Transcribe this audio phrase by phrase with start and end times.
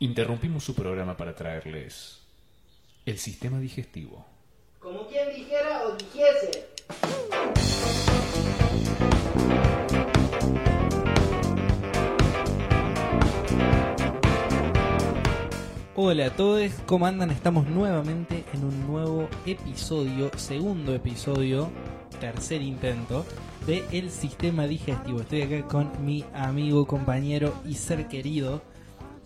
[0.00, 2.18] Interrumpimos su programa para traerles
[3.06, 4.26] el sistema digestivo.
[4.80, 6.66] Como quien dijera o dijese.
[15.94, 17.30] Hola a todos, ¿cómo andan?
[17.30, 21.70] Estamos nuevamente en un nuevo episodio, segundo episodio,
[22.18, 23.24] tercer intento
[23.64, 25.20] de El Sistema Digestivo.
[25.20, 28.60] Estoy acá con mi amigo, compañero y ser querido,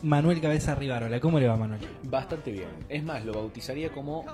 [0.03, 1.21] Manuel Cabeza Rivarola.
[1.21, 1.81] ¿Cómo le va, Manuel?
[2.05, 2.69] Bastante bien.
[2.89, 4.25] Es más, lo bautizaría como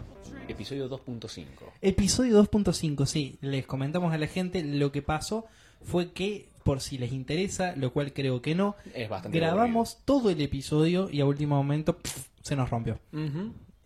[0.48, 1.46] episodio 2.5.
[1.80, 3.38] Episodio 2.5, sí.
[3.40, 5.46] Les comentamos a la gente lo que pasó
[5.82, 10.30] fue que, por si les interesa, lo cual creo que no, Es bastante grabamos todo
[10.30, 11.98] el episodio y a último momento
[12.42, 12.98] se nos rompió.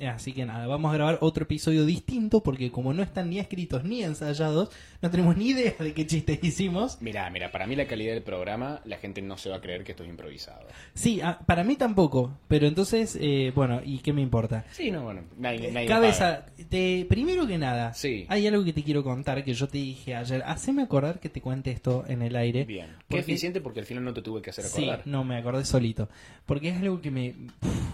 [0.01, 3.83] Así que nada, vamos a grabar otro episodio distinto porque como no están ni escritos
[3.83, 4.71] ni ensayados,
[5.03, 6.99] no tenemos ni idea de qué chistes hicimos.
[7.01, 9.83] Mira, mira, para mí la calidad del programa, la gente no se va a creer
[9.83, 10.67] que esto es improvisado.
[10.95, 14.65] Sí, ah, para mí tampoco, pero entonces, eh, bueno, ¿y qué me importa?
[14.71, 18.25] Sí, no, bueno, nadie, nadie Cabeza, te, primero que nada, Sí.
[18.29, 20.43] hay algo que te quiero contar que yo te dije ayer.
[20.47, 22.65] Haceme acordar que te cuente esto en el aire.
[22.65, 22.87] Bien.
[22.87, 25.03] Qué Porque- eficiente porque al final no te tuve que hacer Sí, acordar.
[25.07, 26.09] no, me acordé solito.
[26.47, 27.35] Porque es algo que me,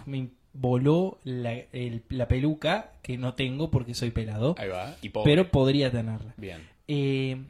[0.06, 4.94] me voló la, el- la peluca que no tengo porque soy pelado, Ahí va.
[5.02, 6.32] Y pero podría tenerla.
[6.36, 6.66] Bien.
[6.88, 7.42] Eh,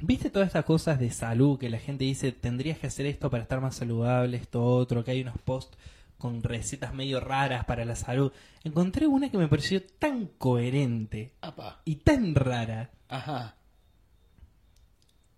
[0.00, 3.42] ¿Viste todas estas cosas de salud que la gente dice tendrías que hacer esto para
[3.42, 5.76] estar más saludable, esto otro, que hay unos posts
[6.18, 8.30] con recetas medio raras para la salud?
[8.62, 11.80] Encontré una que me pareció tan coherente Apa.
[11.86, 12.90] y tan rara.
[13.08, 13.56] Ajá.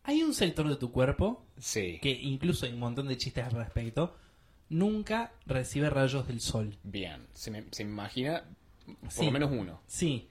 [0.03, 1.99] Hay un sector de tu cuerpo Sí.
[2.01, 4.17] que incluso hay un montón de chistes al respecto,
[4.69, 6.77] nunca recibe rayos del sol.
[6.83, 7.27] Bien.
[7.35, 8.45] Se me, se me imagina
[9.01, 9.25] por Sí.
[9.27, 9.81] lo menos uno.
[9.87, 10.29] Sí.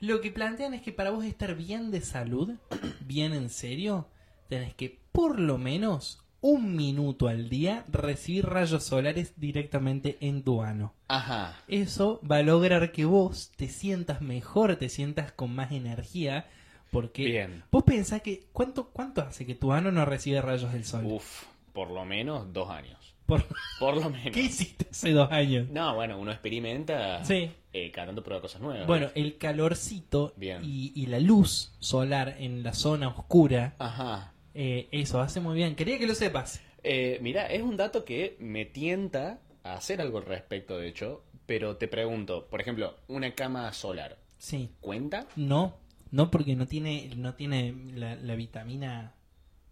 [0.00, 2.50] Lo que plantean es que para vos estar bien de salud,
[3.06, 4.08] bien en serio,
[4.48, 10.60] tenés que por lo menos un minuto al día recibir rayos solares directamente en tu
[10.62, 10.92] ano.
[11.06, 11.56] Ajá.
[11.68, 16.48] Eso va a lograr que vos te sientas mejor, te sientas con más energía,
[16.90, 17.62] porque Bien.
[17.70, 21.04] vos pensás que ¿cuánto cuánto hace que tu ano no recibe rayos del sol?
[21.06, 23.11] Uf, por lo menos dos años.
[23.38, 23.46] Por-
[23.78, 24.30] Por lo menos.
[24.32, 25.68] ¿Qué hiciste hace dos años?
[25.70, 27.50] No, bueno, uno experimenta Sí.
[27.72, 28.86] eh, cada tanto prueba cosas nuevas.
[28.86, 30.60] Bueno, el calorcito Bien.
[30.64, 34.32] y, y la luz solar en la zona oscura, Ajá.
[34.54, 35.74] eh, eso hace muy bien.
[35.74, 36.60] Quería que lo sepas.
[36.84, 41.22] Eh, mira, es un dato que me tienta a hacer algo al respecto, de hecho,
[41.46, 44.70] pero te pregunto, por ejemplo, una cama solar, Sí.
[44.80, 45.26] ¿cuenta?
[45.36, 45.76] No,
[46.10, 49.14] no porque no tiene, no tiene la, la vitamina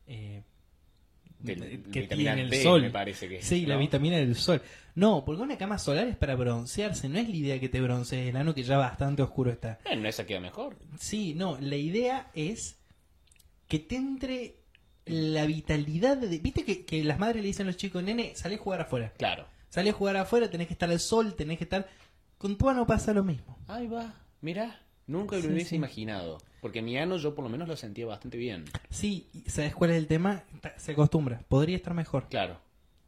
[0.07, 0.43] eh,
[1.43, 2.83] Del- que vitamina tiene el D, sol.
[2.83, 3.81] me parece que Sí, la ¿no?
[3.81, 4.61] vitamina del sol.
[4.95, 7.09] No, porque una cama solar es para broncearse.
[7.09, 9.79] No es la idea que te broncees el ano que ya bastante oscuro está.
[9.85, 10.77] Bueno, esa queda mejor.
[10.99, 12.77] Sí, no, la idea es
[13.69, 14.57] que te entre
[15.07, 16.39] la vitalidad de...
[16.39, 19.13] ¿Viste que, que las madres le dicen a los chicos, nene, salí a jugar afuera?
[19.17, 19.47] Claro.
[19.71, 21.89] Salí a jugar afuera, tenés que estar al sol, tenés que estar...
[22.37, 23.59] Con tu ano pasa lo mismo.
[23.69, 25.77] Ahí va, mira, nunca lo hubiese sí.
[25.77, 28.65] imaginado, porque mi ano yo por lo menos lo sentía bastante bien.
[28.91, 30.45] Sí, ¿sabes cuál es el tema?
[30.77, 32.29] Se acostumbra, podría estar mejor.
[32.29, 32.59] Claro.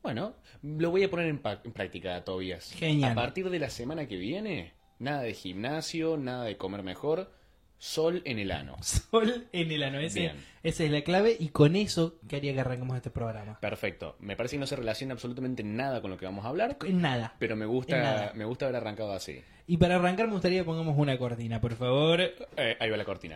[0.03, 2.73] Bueno, lo voy a poner en, en práctica, Tobias.
[2.73, 3.13] Genial.
[3.13, 7.33] A partir de la semana que viene, nada de gimnasio, nada de comer mejor,
[7.85, 8.77] sol en el ano.
[9.11, 10.37] Sol en el ano, ese- Bien.
[10.63, 13.59] esa es la clave y con eso quería que arranquemos este programa.
[13.59, 14.15] Perfecto.
[14.21, 17.01] Me parece que no se relaciona absolutamente nada con lo que vamos a hablar, En
[17.03, 17.35] nada.
[17.41, 19.41] pero me gusta, me gusta haber arrancado así.
[19.67, 22.21] Y para arrancar me gustaría que pongamos una cortina, por favor.
[22.21, 23.35] Eh, ahí va la cortina.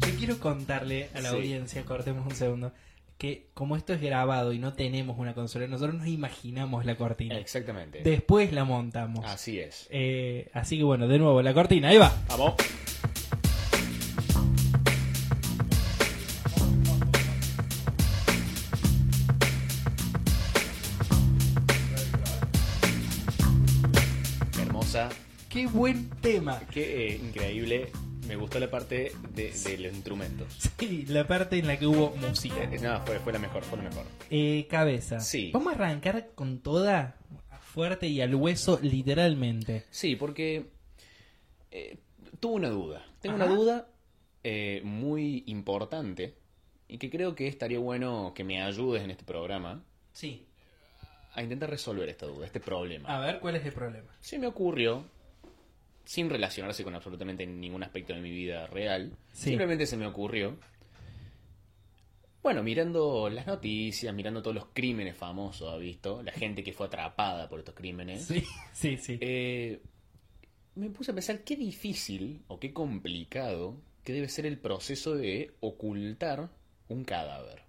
[0.00, 1.36] Yo quiero contarle a la Sí.
[1.36, 2.72] audiencia, cortemos un segundo,
[3.22, 7.38] que como esto es grabado y no tenemos una consola, nosotros nos imaginamos la cortina.
[7.38, 8.00] Exactamente.
[8.02, 9.24] Después la montamos.
[9.24, 9.86] Así es.
[9.92, 12.12] Eh, así que bueno, de nuevo, la cortina, ahí va.
[12.28, 12.54] Vamos.
[24.60, 25.10] Hermosa.
[25.48, 26.58] Qué buen tema.
[26.72, 27.92] Qué eh, increíble.
[28.26, 30.48] Me gustó la parte de, de los instrumentos.
[30.78, 32.62] Sí, la parte en la que hubo música.
[32.64, 34.04] Eh, no, fue, fue la mejor, fue la mejor.
[34.30, 35.20] Eh, cabeza.
[35.20, 35.50] Sí.
[35.52, 37.16] Vamos a arrancar con toda
[37.60, 39.84] fuerte y al hueso, literalmente.
[39.90, 40.66] Sí, porque
[41.70, 41.98] eh,
[42.40, 43.04] tuve una duda.
[43.20, 43.44] Tengo Ajá.
[43.46, 43.88] una duda
[44.44, 46.34] eh, muy importante
[46.88, 50.46] y que creo que estaría bueno que me ayudes en este programa Sí.
[51.34, 53.08] a intentar resolver esta duda, este problema.
[53.08, 54.08] A ver, ¿cuál es el problema?
[54.20, 55.04] Se me ocurrió,
[56.04, 59.50] sin relacionarse con absolutamente ningún aspecto de mi vida real, Sí.
[59.50, 60.56] simplemente se me ocurrió,
[62.42, 66.22] bueno, mirando las noticias, mirando todos los crímenes famosos, ¿ha visto?
[66.22, 68.24] La gente que fue atrapada por estos crímenes.
[68.24, 69.18] Sí, sí, sí.
[69.20, 69.80] Eh,
[70.74, 75.52] me puse a pensar qué difícil o qué complicado que debe ser el proceso de
[75.60, 76.48] ocultar
[76.88, 77.62] un cadáver.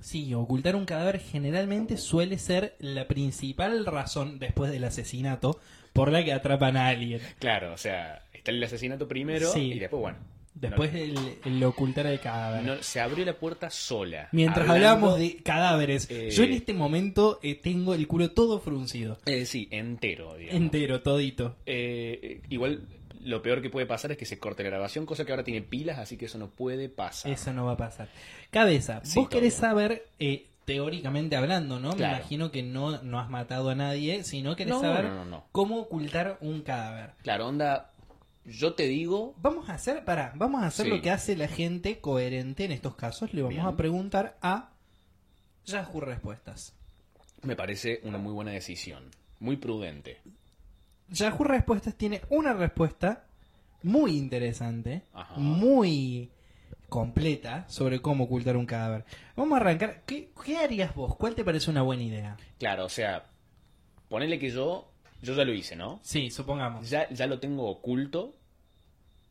[0.00, 5.58] Sí, ocultar un cadáver generalmente suele ser la principal razón después del asesinato
[5.98, 7.20] por la que atrapan a alguien.
[7.38, 9.72] Claro, o sea, está el asesinato primero Sí.
[9.72, 10.18] y después, bueno.
[10.54, 11.14] Después no- el,
[11.44, 12.64] el ocultar el cadáver.
[12.64, 14.28] no- se abrió la puerta sola.
[14.32, 18.58] Mientras Hablando- hablábamos de cadáveres, Eh, yo en este momento eh, tengo el culo todo
[18.58, 19.18] fruncido.
[19.26, 20.60] Eh, sí, entero, digamos.
[20.60, 21.56] Entero, todito.
[22.48, 22.88] Igual
[23.20, 25.62] lo peor que puede pasar es que se corte la grabación, cosa que ahora tiene
[25.62, 27.30] pilas, así que eso no puede pasar.
[27.30, 28.08] Eso no va a pasar.
[28.50, 31.92] Cabeza, Sí, vos querés saber, eh, teóricamente hablando, ¿no?
[31.94, 35.24] Me imagino que no, no has matado a nadie, sino querés No, saber no, no,
[35.24, 35.44] no.
[35.50, 37.14] cómo ocultar un cadáver.
[37.22, 37.90] Claro, onda,
[38.44, 40.90] yo te digo, Vamos a hacer, para, vamos a hacer Sí.
[40.92, 43.32] lo que hace la gente coherente en estos casos.
[43.32, 43.66] Le vamos Bien.
[43.66, 44.72] a preguntar a
[45.64, 46.74] Yahoo Respuestas.
[47.42, 49.04] me parece una muy buena decisión,
[49.40, 50.20] muy prudente.
[51.08, 53.24] Yahoo Respuestas tiene una respuesta
[53.82, 55.34] muy interesante, Ajá.
[55.38, 56.30] muy
[56.88, 59.04] completa sobre cómo ocultar un cadáver.
[59.36, 60.02] Vamos a arrancar.
[60.06, 61.16] ¿Qué, qué harías vos?
[61.16, 62.36] ¿Cuál te parece una buena idea?
[62.58, 63.26] Claro, o sea,
[64.08, 64.90] ponele que yo,
[65.22, 66.00] yo ya lo hice, ¿no?
[66.02, 66.88] Sí, supongamos.
[66.88, 68.34] Ya, ya lo tengo oculto.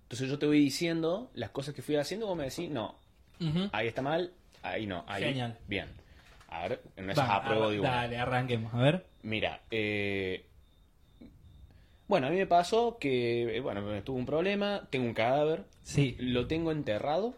[0.03, 2.95] Entonces yo te voy diciendo las cosas que fui haciendo, vos me decís, no,
[3.73, 4.31] ahí está mal,
[4.63, 5.23] ahí no, ahí.
[5.23, 5.57] Genial.
[5.67, 5.87] Bien.
[6.49, 7.89] A ver, en esas Va, apruebo de una.
[7.91, 8.73] Dale, arranquemos.
[8.73, 9.05] A ver.
[9.23, 10.45] Mira, eh,
[12.07, 16.15] bueno, a mí me pasó que, eh, bueno, tuve un problema, tengo un cadáver, Sí.
[16.19, 17.35] lo tengo enterrado,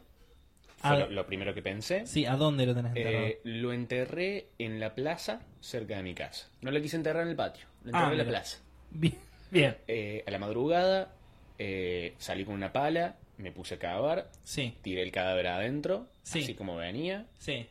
[0.81, 2.05] fue lo, lo primero que pensé.
[2.07, 3.25] Sí, ¿a dónde lo tenés enterrado?
[3.25, 6.47] Eh, lo enterré en la plaza cerca de mi casa.
[6.61, 8.39] No lo quise enterrar en el patio, lo enterré Ah, en la mira.
[8.39, 8.57] plaza.
[8.91, 9.15] Bien.
[9.51, 9.77] Bien.
[9.87, 11.13] Eh, a la madrugada
[11.57, 16.41] eh, salí con una pala, me puse a cavar, Sí, tiré el cadáver adentro, Sí.
[16.43, 17.67] así como venía, sí.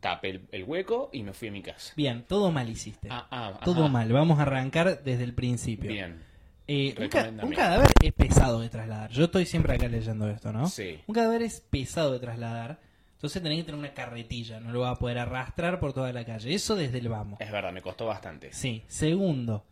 [0.00, 1.92] tapé el, el hueco y me fui a mi casa.
[1.96, 3.08] Bien, todo mal hiciste.
[3.10, 3.92] Ah, ah, todo ajá.
[3.92, 4.12] mal.
[4.12, 5.90] Vamos a arrancar desde el principio.
[5.90, 6.22] Bien.
[6.66, 7.48] Eh, un, ca- Recomiéndame.
[7.48, 9.10] un cadáver es pesado de trasladar.
[9.10, 10.68] Yo estoy siempre acá leyendo esto, ¿no?
[10.68, 10.98] Sí.
[11.06, 12.80] Un cadáver es pesado de trasladar.
[13.16, 14.60] Entonces tenés que tener una carretilla.
[14.60, 16.54] No lo vas a poder arrastrar por toda la calle.
[16.54, 17.40] Eso desde el vamos.
[17.40, 18.52] Es verdad, me costó bastante.
[18.52, 18.82] Sí.
[18.86, 19.64] Segundo,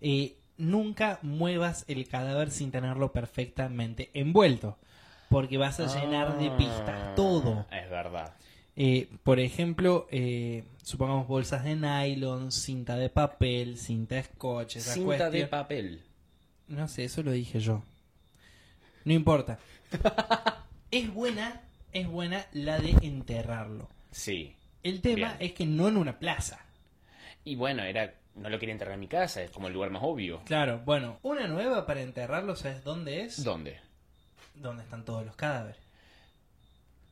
[0.00, 4.78] eh, nunca muevas el cadáver sin tenerlo perfectamente envuelto.
[5.30, 7.66] Porque vas a llenar de pistas todo.
[7.70, 8.34] Ah, Es verdad.
[8.76, 14.92] Eh, por ejemplo, eh, supongamos bolsas de nylon, cinta de papel, cinta de scotch, esa
[14.94, 15.32] Cinta cuestión.
[15.32, 16.02] de papel.
[16.68, 17.82] No sé, eso lo dije yo.
[19.04, 19.58] No importa.
[20.90, 21.62] es buena,
[21.92, 23.88] es buena la de enterrarlo.
[24.10, 24.54] Sí.
[24.82, 25.36] El tema Bien.
[25.40, 26.60] es que no en una plaza.
[27.44, 30.02] Y bueno, era no lo quería enterrar en mi casa, es como el lugar más
[30.04, 30.40] obvio.
[30.44, 33.42] Claro, bueno, una nueva para enterrarlo, ¿sabes dónde es?
[33.42, 33.80] ¿Dónde?
[34.54, 35.80] Donde están todos los cadáveres.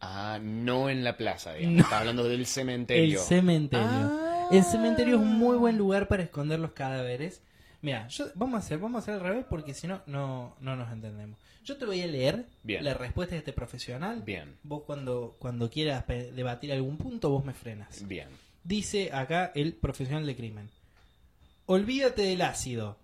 [0.00, 1.78] Ah, no en la plaza, digamos.
[1.78, 1.82] No.
[1.82, 3.20] Estaba hablando del cementerio.
[3.20, 3.86] El cementerio.
[3.88, 4.48] Ah.
[4.52, 7.42] El cementerio es un muy buen lugar para esconder los cadáveres.
[7.86, 10.74] Mira, yo, vamos a hacer, vamos a hacer al revés porque si no, no, no
[10.74, 11.38] nos entendemos.
[11.64, 12.82] Yo te voy a leer Bien.
[12.84, 14.22] la respuesta de este profesional.
[14.26, 14.56] Bien.
[14.64, 18.04] Vos cuando, cuando quieras pe- debatir algún punto, vos me frenas.
[18.08, 18.28] Bien.
[18.64, 20.68] Dice acá el profesional de crimen.
[21.66, 22.98] Olvídate del ácido.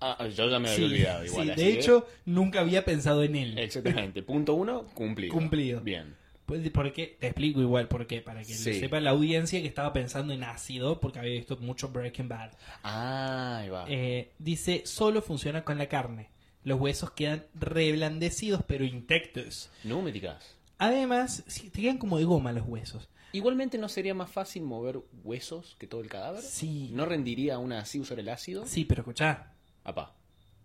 [0.00, 1.46] Ah, yo ya me había Sí, olvidado igual.
[1.46, 3.58] sí, así de hecho, nunca había pensado en él.
[3.58, 4.22] Exactamente.
[4.22, 5.32] Punto uno, cumplido.
[5.34, 5.80] Cumplido.
[5.80, 6.16] Bien.
[6.60, 7.16] Pues, ¿Por qué?
[7.18, 8.20] Te explico igual por qué.
[8.20, 8.78] Para que Sí.
[8.78, 12.50] sepa la audiencia que estaba pensando en ácido porque había visto mucho Breaking Bad.
[12.82, 13.86] Ah, ahí va.
[13.88, 16.28] Eh, dice, solo funciona con la carne.
[16.62, 19.70] Los huesos quedan reblandecidos pero intactos.
[19.82, 20.56] No me digas.
[20.76, 23.08] Además, sí, te quedan como de goma los huesos.
[23.32, 26.42] Igualmente no sería más fácil mover huesos que todo el cadáver.
[26.42, 26.90] Sí.
[26.92, 28.66] ¿No rendiría aún así usar el ácido?
[28.66, 30.12] Sí, pero escuchá, Apá.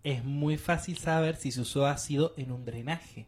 [0.04, 3.26] es muy fácil saber si se usó ácido en un drenaje.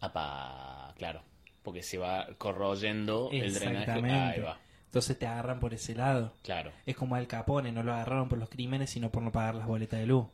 [0.00, 1.22] Apá, claro.
[1.62, 3.90] Porque se va corroyendo el drenaje.
[3.90, 4.58] Ahí va.
[4.86, 6.32] Entonces te agarran por ese lado.
[6.42, 6.72] Claro.
[6.86, 9.66] Es como Al Capone, no lo agarraron por los crímenes, sino por no pagar las
[9.66, 10.26] boletas de luz.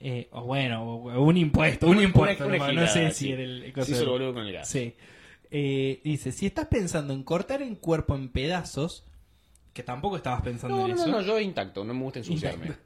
[0.00, 3.72] Eh, o bueno, un impuesto, un impuesto, una no, no sé si era el...
[3.84, 4.68] Sí, boludo con el gas.
[4.68, 4.94] Sí.
[5.50, 9.04] Eh, dice, si estás pensando en cortar el cuerpo en pedazos,
[9.72, 11.06] que tampoco estabas pensando No, en no, eso.
[11.06, 12.66] no, no, yo intacto, no me gusta ensuciarme.
[12.66, 12.84] Intacto.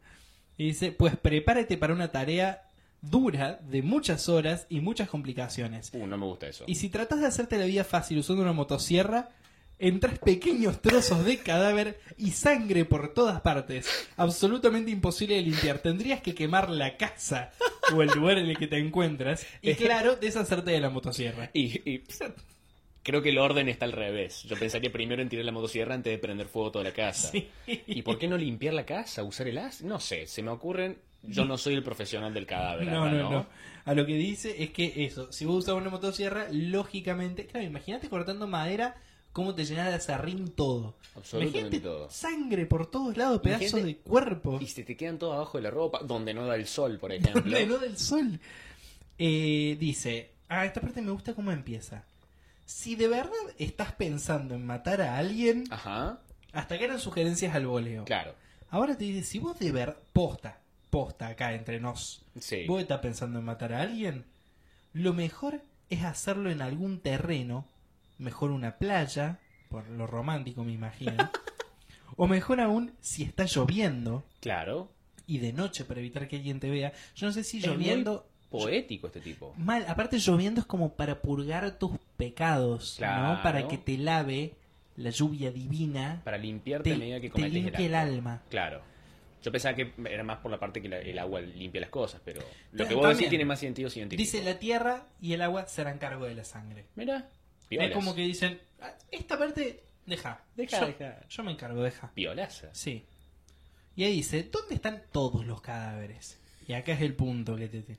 [0.58, 2.67] Y dice, pues prepárate para una tarea
[3.00, 5.90] dura de muchas horas y muchas complicaciones.
[5.92, 6.64] Uh, no me gusta eso.
[6.66, 9.30] Y si tratas de hacerte la vida fácil usando una motosierra,
[9.78, 13.88] entras pequeños trozos de cadáver y sangre por todas partes.
[14.16, 15.78] Absolutamente imposible de limpiar.
[15.78, 17.52] Tendrías que quemar la casa
[17.94, 19.46] o el lugar en el que te encuentras.
[19.62, 21.50] Y claro, deshacerte de la motosierra.
[21.52, 22.04] Y, y
[23.02, 24.42] creo que el orden está al revés.
[24.44, 27.30] Yo pensaría primero en tirar la motosierra antes de prender fuego toda la casa.
[27.30, 27.48] Sí.
[27.66, 29.22] ¿Y por qué no limpiar la casa?
[29.22, 29.88] ¿Usar el ácido?
[29.88, 30.98] No sé, se me ocurren...
[31.22, 32.86] Yo no soy el profesional del cadáver.
[32.88, 33.46] No, acá, no, no.
[33.84, 38.08] A lo que dice es que eso, si vos usas una motosierra, lógicamente, claro, imagínate
[38.08, 38.96] cortando madera,
[39.32, 40.94] cómo te llena de acerrín todo.
[41.16, 42.10] Absolutamente Imagínate todo.
[42.10, 44.58] sangre por todos lados, pedazos de cuerpo.
[44.60, 47.12] Y se te quedan todos abajo de la ropa, donde no da el sol, por
[47.12, 47.42] ejemplo.
[47.42, 48.38] Donde no del sol.
[49.18, 52.04] Eh, dice, ah, esta parte me gusta cómo empieza.
[52.64, 56.20] si de verdad estás pensando en matar a alguien, Ajá,
[56.52, 58.04] hasta acá eran sugerencias al voleo.
[58.04, 58.34] claro.
[58.70, 60.58] Ahora te dice, si vos de ver posta,
[60.90, 62.64] posta acá entre nos, Sí.
[62.66, 64.24] vos estás pensando en matar a alguien,
[64.92, 67.66] lo mejor es hacerlo en algún terreno,
[68.18, 71.16] mejor una playa, por lo romántico me imagino,
[72.16, 74.90] o mejor aún si está lloviendo Claro.
[75.26, 76.92] y de noche para evitar que alguien te vea.
[77.14, 78.26] Yo no sé si Es muy lloviendo...
[78.50, 79.52] Poético este tipo.
[79.58, 83.34] Mal, aparte lloviendo es como para purgar tus pecados, Claro.
[83.36, 83.42] ¿no?
[83.42, 84.54] Para que te lave
[84.96, 88.10] la lluvia divina, Para limpiarte te, a medida que te cometes limpie el acto.
[88.14, 88.42] alma.
[88.48, 88.80] Claro.
[89.42, 92.20] Yo pensaba que era más por la parte que la- el agua limpia las cosas,
[92.24, 92.40] pero
[92.72, 93.16] lo que vos también.
[93.18, 94.20] decís tiene más sentido científico.
[94.20, 96.86] Dice la tierra y el agua se harán cargo de la sangre.
[96.96, 97.28] Mira,
[97.70, 100.42] Es como que dicen, "Ah, esta parte, deja.
[100.56, 101.20] Deja, yo, deja.
[101.28, 102.10] yo me encargo, deja.
[102.16, 102.68] Violaza.
[102.74, 103.04] Sí.
[103.94, 106.38] Y ahí dice, ¿dónde están todos los cadáveres?
[106.66, 107.82] Y acá es el punto que te...
[107.82, 107.98] te-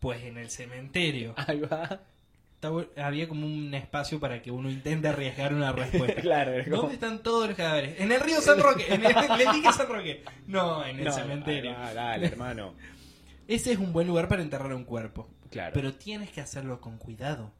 [0.00, 1.34] Pues en el cementerio.
[1.36, 2.00] Ahí va.
[2.96, 6.20] Había como un espacio para que uno intente arriesgar una respuesta.
[6.22, 8.00] Claro, como- ¿Dónde están todos los cadáveres?
[8.00, 8.84] En el río San Roque.
[8.92, 10.24] En el, le dije San Roque.
[10.46, 11.72] No, en el No, cementerio.
[11.72, 12.74] dale, hermano.
[13.46, 15.28] Ese es un buen lugar para enterrar un cuerpo.
[15.50, 15.72] Claro.
[15.72, 17.52] Pero tienes que hacerlo con cuidado.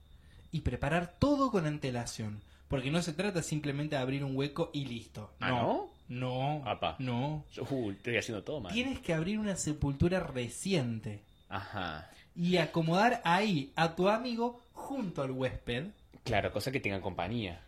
[0.51, 2.41] Y preparar todo con antelación.
[2.69, 5.33] Porque no se trata simplemente de abrir un hueco y listo.
[5.41, 5.91] ¿Ah, no.
[6.09, 6.63] No.
[6.67, 6.97] Apa.
[6.99, 7.45] No.
[7.53, 8.73] Yo, uh, estoy haciendo todo mal.
[8.73, 11.23] Tienes que abrir una sepultura reciente.
[11.49, 12.11] Ajá.
[12.41, 15.87] Y acomodar ahí a tu amigo junto al huésped.
[16.25, 17.61] Claro, cosa que tenga compañía.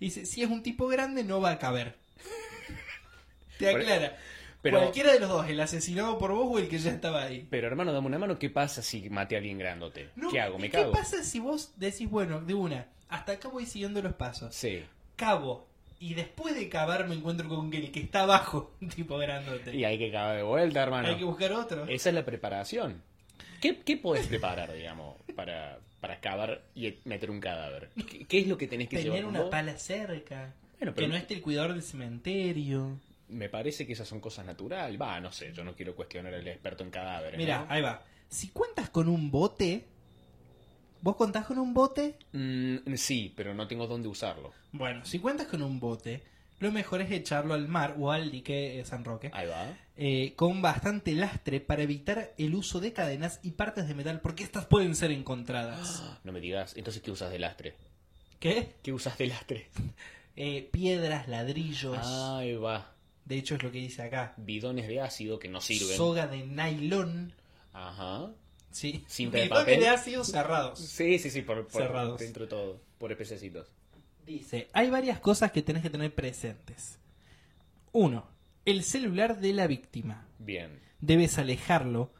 [0.00, 1.94] Dice, si es un tipo grande no va a caber.
[3.58, 4.16] Te aclara.
[4.62, 7.46] pero- Cualquiera de los dos, el asesinado por vos o el que ya estaba ahí.
[7.50, 10.10] Pero hermano, dame una mano, ¿qué pasa si maté a alguien grandote?
[10.16, 10.58] No, ¿Qué hago?
[10.58, 10.92] ¿Me ¿y cago?
[10.92, 14.54] ¿Qué pasa si vos decís, bueno, de una, hasta acá voy siguiendo los pasos?
[14.54, 14.84] Sí.
[15.16, 15.66] Cabo.
[16.00, 19.74] Y después de cavar me encuentro con el que está abajo, un tipo grandote.
[19.74, 21.08] Y hay que cagar de vuelta, hermano.
[21.08, 21.86] Hay que buscar otro.
[21.88, 23.02] Esa es la preparación.
[23.60, 27.90] ¿Qué, qué podés preparar, digamos, para, para cavar y meter un cadáver?
[28.08, 29.50] ¿Qué, qué es lo que tenés que Tener llevar una vos?
[29.50, 30.54] pala cerca.
[30.78, 32.98] Bueno, Que pero no esté el cuidador del cementerio.
[33.28, 35.00] me parece que esas son cosas naturales.
[35.00, 37.36] Va, no sé, yo no quiero cuestionar al experto en cadáveres.
[37.38, 37.66] Mira, ¿no?
[37.72, 38.02] ahí va.
[38.28, 39.84] Si cuentas con un bote,
[41.02, 42.14] ¿vos contás con un bote?
[42.32, 44.52] Mm, sí, pero no tengo dónde usarlo.
[44.72, 46.22] Bueno, si cuentas con un bote,
[46.60, 49.76] lo mejor es echarlo al mar o al dique de San Roque Ahí va.
[49.96, 54.42] eh, con bastante lastre para evitar el uso de cadenas y partes de metal porque
[54.44, 56.02] estas pueden ser encontradas.
[56.24, 57.74] No me digas, entonces, ¿qué usas de lastre?
[58.40, 58.74] ¿Qué?
[58.82, 59.68] ¿Qué usas de lastre?
[60.40, 61.98] Eh, piedras, ladrillos.
[62.00, 62.92] Ahí va.
[63.24, 64.34] De hecho es lo que dice acá.
[64.36, 65.96] Bidones de ácido que no sirven.
[65.96, 67.32] Soga de nylon.
[67.72, 68.30] Ajá.
[68.70, 69.04] Sí.
[69.08, 69.80] Cinta de Bidones papel.
[69.80, 70.78] de ácido cerrados.
[70.78, 72.20] Sí, sí, sí, por, por- Cerrados.
[72.20, 73.66] dentro de todo, por pececitos.
[74.28, 76.98] Dice, hay varias cosas que tenés que tener presentes.
[77.92, 78.28] Uno,
[78.66, 80.26] el celular de la víctima.
[80.38, 80.78] Bien.
[81.00, 82.12] Debes alejarlo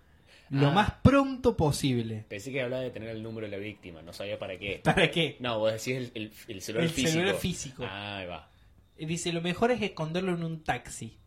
[0.51, 0.73] lo Ah.
[0.73, 2.25] más pronto posible.
[2.29, 4.81] Pensé que hablaba de tener el número de la víctima, no sabía para qué.
[4.83, 5.37] ¿Para qué?
[5.41, 7.13] No, vos decís el, el, el celular El físico.
[7.13, 7.85] celular físico.
[7.87, 8.51] Ah, ahí va.
[8.97, 11.19] Dice, lo mejor es esconderlo en un taxi.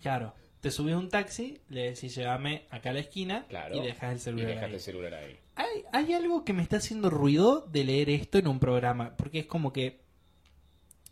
[0.00, 3.76] Claro, te subes a un taxi, le decís, llévame acá a la esquina Claro.
[3.76, 4.72] y dejas el Y celular ahí.
[4.72, 5.36] el celular ahí.
[5.56, 9.40] Hay, hay algo que me está haciendo ruido de leer esto en un programa, porque
[9.40, 10.00] es como que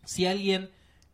[0.04, 0.70] si alguien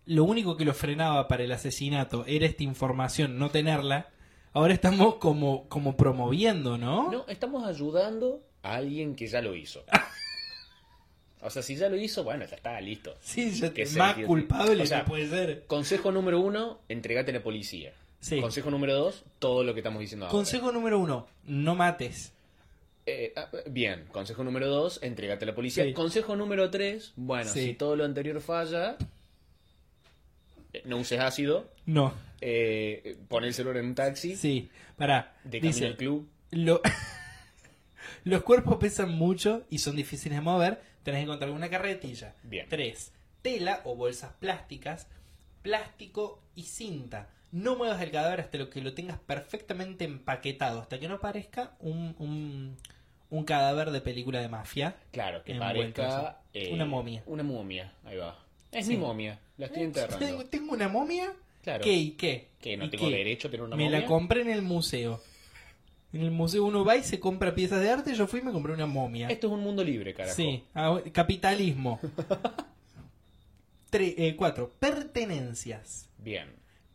[0.06, 4.08] lo único que lo frenaba para el asesinato era esta información, no tenerla,
[4.52, 7.10] ahora estamos como, como promoviendo, ¿no?
[7.10, 9.84] No, estamos ayudando a alguien que ya lo hizo.
[11.40, 13.16] O sea, si ya lo hizo, bueno, ya está, listo.
[13.20, 15.64] Sí, ya Que más que- culpable o sea, no puede ser.
[15.68, 17.92] Consejo número uno, entregate a la policía.
[18.20, 18.40] Sí.
[18.40, 20.32] Consejo número dos, todo lo que estamos diciendo ahora.
[20.36, 22.32] Consejo número uno, no mates.
[23.06, 25.84] Eh, ah, bien, consejo número dos, entregate a la policía.
[25.84, 25.92] Sí.
[25.94, 27.64] Consejo número tres, bueno, Sí.
[27.68, 28.96] si todo lo anterior falla,
[30.72, 35.34] eh, no uses ácido, No, eh, pon el celular en un taxi, sí, pará.
[35.44, 36.28] de camino Dice, al club.
[36.50, 36.82] lo-
[38.24, 40.80] los cuerpos pesan mucho y son difíciles de mover.
[41.02, 42.34] Tenés que encontrar una carretilla.
[42.42, 42.66] Bien.
[42.68, 45.06] Tres, tela o bolsas plásticas,
[45.62, 47.30] plástico y cinta.
[47.50, 51.72] No muevas el cadáver hasta lo que lo tengas perfectamente empaquetado, hasta que no parezca
[51.80, 52.76] un, un,
[53.30, 54.96] un cadáver de película de mafia.
[55.12, 56.40] Claro, que parezca...
[56.52, 56.74] eso.
[56.74, 57.22] Una momia.
[57.26, 58.38] Una momia, ahí va.
[58.70, 58.92] Es Sí.
[58.92, 60.18] mi momia, la estoy enterrando.
[60.24, 61.32] Tengo, tengo una momia.
[61.62, 61.82] Claro.
[61.82, 62.48] ¿Qué y qué?
[62.60, 63.16] Que no ¿Y tengo qué?
[63.16, 64.00] derecho a tener una Me momia.
[64.00, 65.22] la compré en el museo.
[66.12, 68.14] En el museo uno va y se compra piezas de arte.
[68.14, 69.28] Yo fui y me compré una momia.
[69.28, 70.36] Esto es un mundo libre, carajo.
[70.36, 71.98] Sí, ah, capitalismo.
[73.90, 76.08] Tre- eh, cuatro, pertenencias.
[76.18, 76.48] Bien.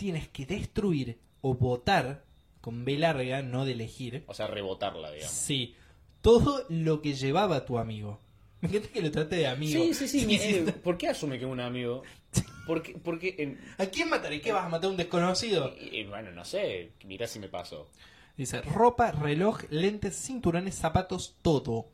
[0.04, 2.26] Tienes que destruir o votar
[2.60, 4.26] con B larga, no de elegir.
[4.28, 5.34] O sea, rebotarla, digamos.
[5.34, 5.78] Sí,
[6.22, 8.20] todo lo que llevaba tu amigo.
[8.60, 9.82] Me encanta que lo trate de amigo.
[9.82, 10.28] Sí, sí, sí.
[10.42, 12.04] eh, ¿Por qué asume que es un amigo?
[12.68, 14.42] Porque, porque en- ¿A quién mataré?
[14.42, 15.74] ¿Qué vas a matar a un desconocido?
[16.10, 17.88] bueno, no sé, mira si me paso.
[18.36, 21.88] Dice, ropa, reloj, lentes, cinturones, zapatos, todo.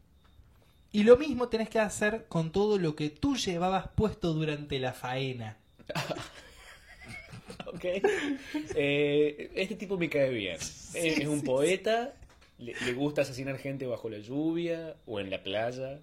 [0.92, 4.94] Y lo mismo tenés que hacer con todo lo que tú llevabas puesto durante la
[4.94, 5.58] faena.
[7.74, 7.86] Ok.
[8.76, 10.56] Eh, este tipo me cae bien.
[10.56, 12.14] es, es un poeta,
[12.58, 16.00] le, le gusta asesinar gente bajo la lluvia o en la playa.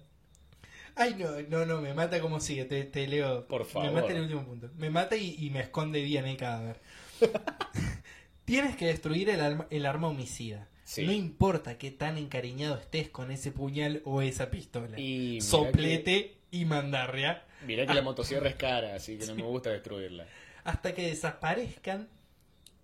[0.95, 3.45] Ay, no, no, no, me mata como sigue, te, te leo.
[3.47, 3.89] Por favor.
[3.89, 4.69] Me mata el último punto.
[4.77, 6.79] Me mata y, y me esconde bien el cadáver.
[8.45, 10.67] Tienes que destruir el arma, el arma homicida.
[10.83, 11.05] Sí.
[11.05, 14.99] No importa qué tan encariñado estés con ese puñal o esa pistola.
[14.99, 19.71] Y Soplete y mandarria Mirá que la motosierra es cara, así que no me gusta
[19.71, 20.25] destruirla.
[20.67, 22.09] hasta que desaparezcan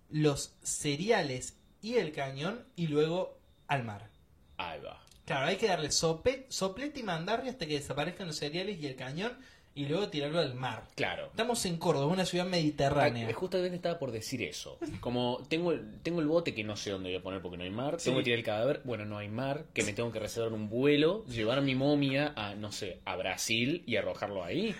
[0.08, 3.38] los cereales y el cañón y luego
[3.68, 4.08] al mar.
[4.56, 5.04] Ahí va.
[5.26, 8.96] Claro, hay que darle sope, soplete y mandarria hasta que desaparezcan los cereales y el
[8.96, 9.36] cañón
[9.74, 10.84] y luego tirarlo al mar.
[10.94, 11.26] Claro.
[11.26, 13.28] Estamos en Córdoba, una ciudad mediterránea.
[13.28, 14.78] Ah, Justamente estaba por decir eso.
[15.00, 17.64] Como tengo el, tengo el bote que no sé dónde voy a poner porque no
[17.64, 17.96] hay mar.
[17.98, 18.06] Sí.
[18.06, 18.80] Tengo que tirar el cadáver.
[18.84, 19.66] Bueno, no hay mar.
[19.74, 21.26] Que me tengo que reservar un vuelo.
[21.26, 24.74] Llevar mi momia a, no sé, a Brasil y arrojarlo ahí.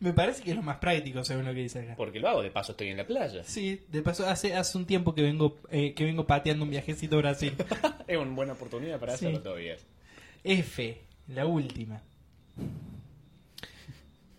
[0.00, 1.94] Me parece que es lo más práctico según lo que dice acá.
[1.96, 2.42] Porque lo hago.
[2.42, 3.42] De paso estoy en la playa.
[3.44, 7.16] Sí, de paso hace hace un tiempo que vengo eh, que vengo pateando un viajecito
[7.16, 7.54] a Brasil.
[8.06, 9.26] Es una buena oportunidad para Sí.
[9.26, 9.76] hacerlo todavía.
[10.44, 12.00] F, la última.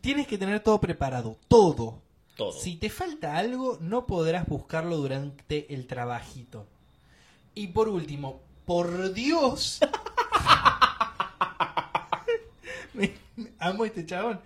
[0.02, 2.02] Tienes que tener todo preparado, todo.
[2.38, 2.54] Todo.
[2.54, 6.66] Si te falta algo, no podrás buscarlo durante el trabajito.
[7.54, 9.80] Y por último, por Dios.
[12.94, 14.40] Me- me- amo a este chabón.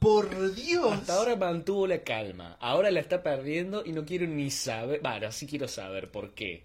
[0.00, 0.92] Por Dios.
[0.92, 2.56] Hasta ahora mantuvo la calma.
[2.58, 5.00] Ahora la está perdiendo y no quiero ni saber.
[5.02, 6.64] Bueno, sí quiero saber por qué.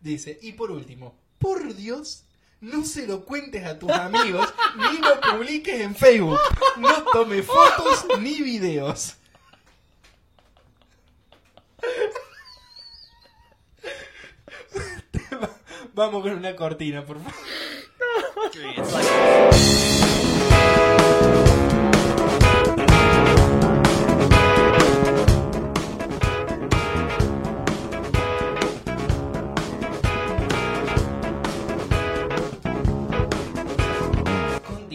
[0.00, 2.24] Dice, y por último, por Dios,
[2.60, 6.38] no se lo cuentes a tus amigos ni lo publiques en Facebook.
[6.76, 9.14] No tome fotos ni videos.
[15.94, 17.32] Vamos con una cortina, por favor.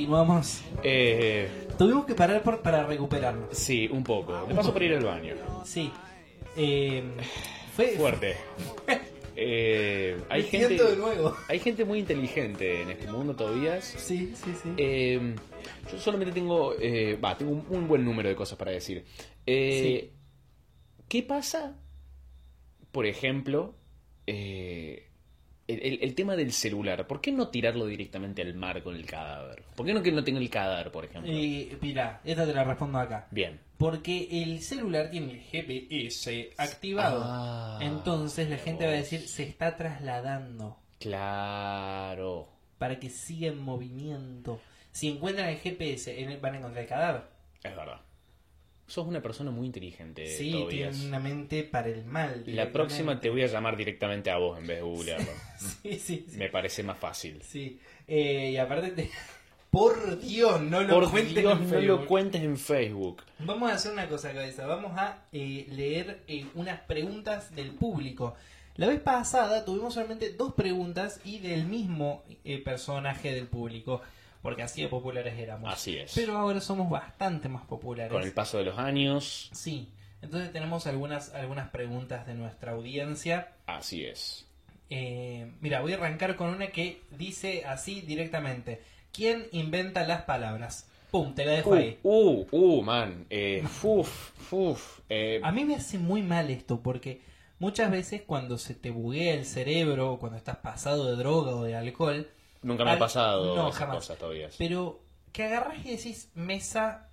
[0.08, 0.62] Continuamos.
[0.84, 3.50] Eh, Tuvimos que parar por- para recuperarnos.
[3.52, 4.46] sí, un poco.
[4.48, 5.36] De paso por ir al baño.
[5.65, 5.91] Sí.
[6.56, 7.04] Eh,
[7.76, 8.36] fue Fuerte.
[9.39, 10.67] Eh, hay Me gente.
[10.70, 11.36] siento de nuevo.
[11.48, 13.80] Hay gente muy inteligente en este mundo todavía.
[13.82, 14.70] Sí, sí, sí.
[14.78, 15.36] Eh,
[15.91, 16.74] yo solamente tengo.
[17.24, 19.06] Va, tengo un, un buen número de cosas para decir.
[19.46, 20.12] Eh,
[21.08, 21.78] ¿Qué pasa?
[22.91, 23.76] Por ejemplo,
[24.26, 25.07] eh,
[25.67, 27.06] el, tema del celular.
[27.08, 29.63] ¿Por qué no tirarlo directamente al mar con el cadáver?
[29.75, 31.32] ¿Por qué no que no tenga el cadáver, por ejemplo?
[31.34, 33.27] Eh, mira, esta te la respondo acá.
[33.32, 33.60] Bien.
[33.77, 37.21] Porque el celular tiene el GPS activado.
[37.23, 42.47] Ah, Entonces la gente va a decir, se está trasladando Claro.
[42.77, 44.60] para que siga en movimiento.
[44.91, 47.21] Si encuentran el GPS, van a encontrar el cadáver.
[47.63, 48.01] Es verdad.
[48.88, 52.43] Sos una persona muy inteligente, sí, tienen una mente para el mal.
[52.47, 55.28] La próxima te voy a llamar directamente a vos en vez de googlearlo.
[55.84, 56.38] Sí, sí, sí.
[56.38, 57.41] Me parece más fácil.
[57.41, 57.80] Sí.
[58.08, 59.10] Eh, y aparte, te-
[59.71, 61.86] por Dios, no lo Por cuentes Dios, en no Facebook.
[62.00, 63.23] lo cuentes en Facebook.
[63.39, 64.65] Vamos a hacer una cosa, cabeza.
[64.65, 68.36] Vamos a eh, leer eh, unas preguntas del público.
[68.78, 74.02] La vez pasada tuvimos solamente dos preguntas y del mismo eh, personaje del público,
[74.41, 75.71] porque así de populares éramos.
[75.71, 76.13] Así es.
[76.15, 78.12] Pero ahora somos bastante más populares.
[78.12, 79.89] Con el paso de los años, Sí.
[80.21, 83.50] Entonces tenemos algunas, algunas preguntas de nuestra audiencia.
[83.67, 84.45] así es.
[84.89, 88.82] Eh, mira, voy a arrancar con una que dice así directamente.
[89.13, 90.88] ¿Quién inventa las palabras?
[91.12, 91.97] Pum, te la dejo Uh, ahí.
[92.04, 93.26] uh, uh, man.
[93.30, 94.10] Eh, fuf,
[94.50, 95.00] fuf.
[95.10, 97.21] Eh, A mí me hace muy mal esto porque
[97.60, 101.63] muchas veces cuando se te buguea el cerebro o cuando estás pasado de droga o
[101.63, 102.28] de alcohol,
[102.62, 103.96] nunca me ha pasado no, esas jamás.
[103.98, 104.50] cosas todavía.
[104.58, 107.10] pero que agarras y decís mesa,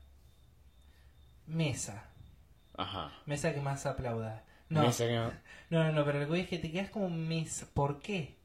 [1.46, 2.10] mesa,
[2.76, 3.12] Ajá.
[3.26, 4.44] mesa que más aplauda.
[4.68, 7.10] No, Me saca- no, no, no, pero lo que voy es que te quedas como
[7.10, 7.68] mesa.
[7.74, 8.36] ¿Por qué?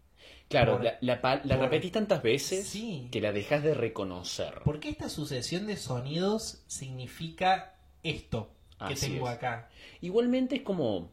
[0.50, 3.08] Claro, Por- la, la, pa- la por- repetís tantas veces Sí.
[3.12, 4.60] que la dejas de reconocer.
[4.64, 8.52] ¿Por qué esta sucesión de sonidos significa esto
[8.88, 9.36] que Así tengo es.
[9.36, 9.70] acá?
[10.02, 11.12] Igualmente es como...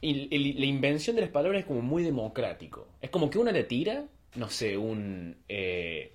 [0.00, 2.88] el- el- la invención de las palabras es como muy democrático.
[3.00, 6.12] Es como que uno le tira, no sé, un eh,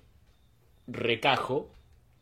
[0.86, 1.70] recajo,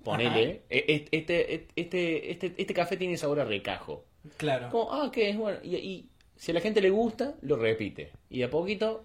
[0.04, 0.62] ponele.
[0.68, 4.04] e- e- Este, este, este, este café tiene sabor a recajo.
[4.36, 4.68] Claro.
[4.70, 5.36] Como, ah, ¿qué es?
[5.36, 8.12] Bueno, y, y si a la gente le gusta, lo repite.
[8.30, 9.04] Y de a poquito,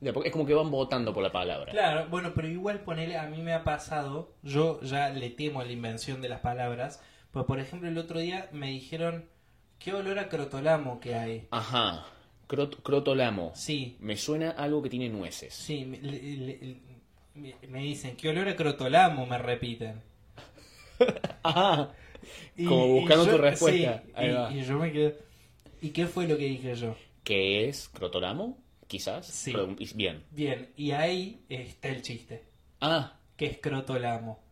[0.00, 1.72] de a po- es como que van votando por la palabra.
[1.72, 5.64] Claro, bueno, pero igual ponele, a mí me ha pasado, yo ya le temo a
[5.64, 9.28] la invención de las palabras, pues por ejemplo el otro día me dijeron,
[9.78, 11.48] ¿qué olor a crotolamo que hay?
[11.50, 12.06] Ajá,
[12.48, 13.52] Crot- crotolamo.
[13.54, 15.54] Sí, Me suena algo que tiene nueces.
[15.54, 16.76] sí, me- le- le-
[17.36, 19.26] le- me dicen, ¿qué olor a crotolamo?
[19.26, 20.00] Me repiten.
[22.56, 24.02] Y- Como buscando yo- tu respuesta.
[24.06, 24.52] sí, Ahí y, va.
[24.52, 25.12] y yo me quedo.
[25.82, 26.96] ¿Y qué fue lo que dije yo?
[27.22, 28.58] ¿Qué es crotolamo?
[28.86, 29.26] Quizás.
[29.26, 29.52] Sí.
[29.52, 30.22] Pero- Bien.
[30.30, 32.44] Bien, y ahí está el chiste,
[32.80, 34.42] Ah, que es crotolamo.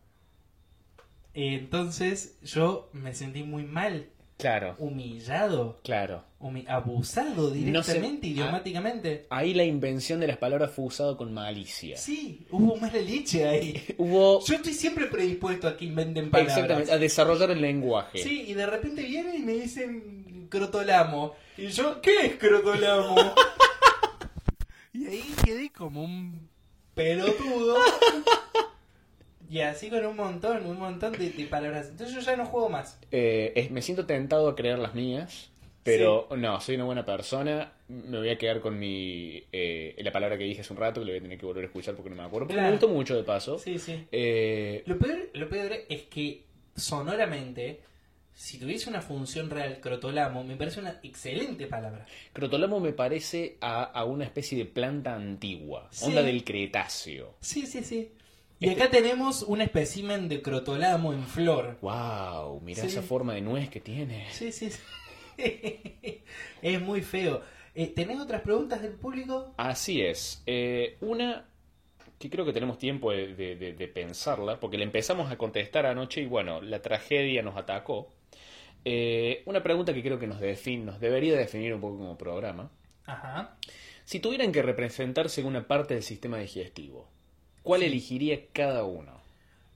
[1.33, 4.09] Entonces yo me sentí muy mal,
[4.43, 4.75] claro.
[4.79, 6.23] humillado, Claro.
[6.39, 8.29] humi- abusado directamente, ah.
[8.29, 9.25] idiomáticamente.
[9.29, 11.97] Ahí la invención de las palabras fue usado con malicia.
[11.97, 13.81] Sí, hubo mala leche ahí.
[13.97, 14.43] Hubo.
[14.45, 16.57] Yo estoy siempre predispuesto a que inventen palabras.
[16.57, 18.19] Exactamente, a desarrollar el lenguaje.
[18.19, 21.33] Sí, y de repente vienen y me dicen crotolamo.
[21.57, 23.15] Y yo, ¿qué es crotolamo?
[24.93, 26.49] y ahí quedé como un
[26.93, 27.77] pelotudo.
[29.49, 31.89] y así con un montón, un montón de, de palabras.
[31.89, 32.99] Entonces yo ya no juego más.
[33.11, 35.49] Eh, es- me siento tentado a creer las mías,
[35.83, 37.73] pero no, soy una buena persona.
[37.89, 41.05] Me voy a quedar con mi eh, la palabra que dije hace un rato, que
[41.05, 42.47] lo voy a tener que volver a escuchar porque no me acuerdo.
[42.47, 42.67] Porque Claro.
[42.69, 43.59] me gustó mucho de paso.
[43.59, 44.07] Sí, sí.
[44.11, 46.43] Eh, Lo peor, lo peor es que
[46.75, 47.81] sonoramente,
[48.33, 52.05] si tuviese una función real crotolamo, me parece una excelente palabra.
[52.31, 56.05] crotolamo me parece a, a una especie de planta antigua, Sí.
[56.05, 57.35] onda del Cretáceo.
[57.41, 58.11] Sí, sí, sí.
[58.63, 61.77] Y acá tenemos un espécimen de crotolamo en flor.
[61.81, 62.87] Wow, mira Sí.
[62.87, 64.27] esa forma de nuez que tiene.
[64.31, 64.79] Sí, sí, sí.
[66.61, 67.41] es muy feo.
[67.75, 69.53] Eh, ¿Tenés otras preguntas del público?
[69.57, 70.43] Así es.
[70.45, 71.45] Eh, una
[72.19, 75.85] que creo que tenemos tiempo de, de- de- de pensarla, porque le empezamos a contestar
[75.85, 78.13] anoche y bueno, la tragedia nos atacó.
[78.85, 82.71] Eh, una pregunta que creo que nos, defin- nos debería definir un poco como programa.
[83.05, 83.57] Ajá.
[84.05, 87.09] Si tuvieran que representarse una parte del sistema digestivo,
[87.63, 87.87] ¿cuál Sí.
[87.87, 89.11] elegiría cada uno?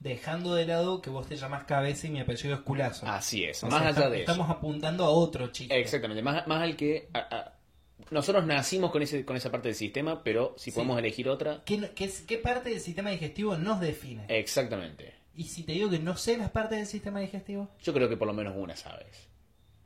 [0.00, 3.06] Dejando de lado que vos te llamás cabeza y mi apellido es culazo.
[3.08, 4.30] Así es, O más sea, allá está- de eso.
[4.30, 5.76] Estamos apuntando a otro chiste.
[5.78, 7.08] Exactamente, más, más al que...
[7.14, 7.52] a- a-
[8.12, 10.74] nosotros nacimos con, ese, con esa parte del sistema, pero si Sí.
[10.76, 11.62] podemos elegir otra...
[11.64, 14.24] ¿Qué, no- qué es- qué parte del sistema digestivo nos define?
[14.28, 15.14] Exactamente.
[15.34, 18.16] Y si te digo que no sé las partes del sistema digestivo, Yo creo que
[18.16, 19.26] por lo menos una sabes.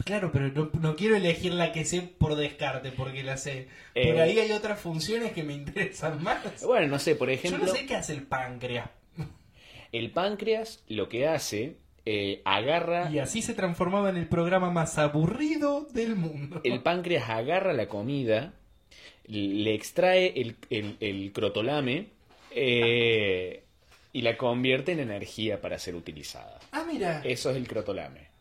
[0.04, 3.68] Claro, pero no, no quiero elegir la que sé por descarte, porque la sé.
[3.94, 4.20] Por Eh.
[4.20, 6.62] ahí hay otras funciones que me interesan más.
[6.64, 8.88] Bueno, no sé, por Yo ejemplo, no sé qué hace el páncreas.
[9.92, 14.98] el páncreas lo que hace, eh, agarra, Y así se transformaba en el programa más
[14.98, 16.60] aburrido del mundo.
[16.64, 18.54] el páncreas agarra la comida,
[19.26, 22.06] le extrae el, el- el crotolame
[22.50, 23.62] eh,
[24.12, 26.58] y la convierte en energía para ser utilizada.
[26.72, 28.31] Ah, mira, Eso es el crotolame.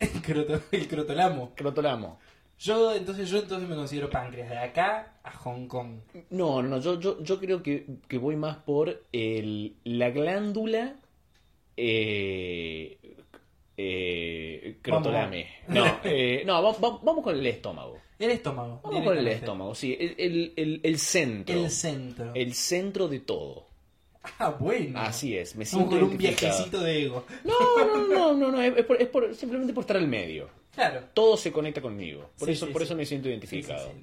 [0.00, 1.52] El, croto- el crotolamo.
[1.54, 2.18] Crotolamo.
[2.58, 5.98] Yo entonces yo entonces me considero páncreas de acá a Hong Kong.
[6.30, 10.94] No, no, yo, yo, yo creo que, que voy más por el, la glándula
[11.76, 12.98] eh,
[13.76, 15.48] eh, crotolame.
[15.68, 15.84] Vamos.
[15.86, 17.98] No, eh, no va- va- vamos con el estómago.
[18.18, 18.80] El estómago.
[18.84, 21.54] Vamos con el estómago, sí, el, el, el- el centro.
[21.56, 22.32] El centro.
[22.34, 23.66] El centro de todo.
[24.38, 25.00] Ah, bueno.
[25.00, 27.26] Así es, me Como siento con un viajecito de ego.
[27.44, 27.54] No,
[27.86, 30.48] no, no, no, no, es, por, es por- simplemente por estar al medio.
[30.74, 31.02] Claro.
[31.14, 32.30] Todo se conecta conmigo.
[32.38, 32.86] Por Sí, eso, sí, por sí.
[32.86, 33.92] eso me siento identificado.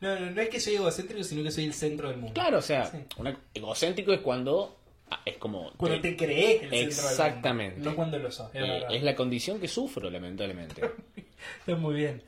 [0.00, 2.32] No, no, no es que soy egocéntrico, sino que soy el centro del mundo.
[2.32, 4.78] Claro, o sea, una- egocéntrico es cuando
[5.10, 7.08] ah, es como Cuando te crees el centro del mundo.
[7.10, 7.80] Exactamente.
[7.80, 8.48] No cuando lo sos.
[8.54, 10.80] Es, Eh, es la condición que sufro, lamentablemente.
[11.58, 12.22] Está muy bien.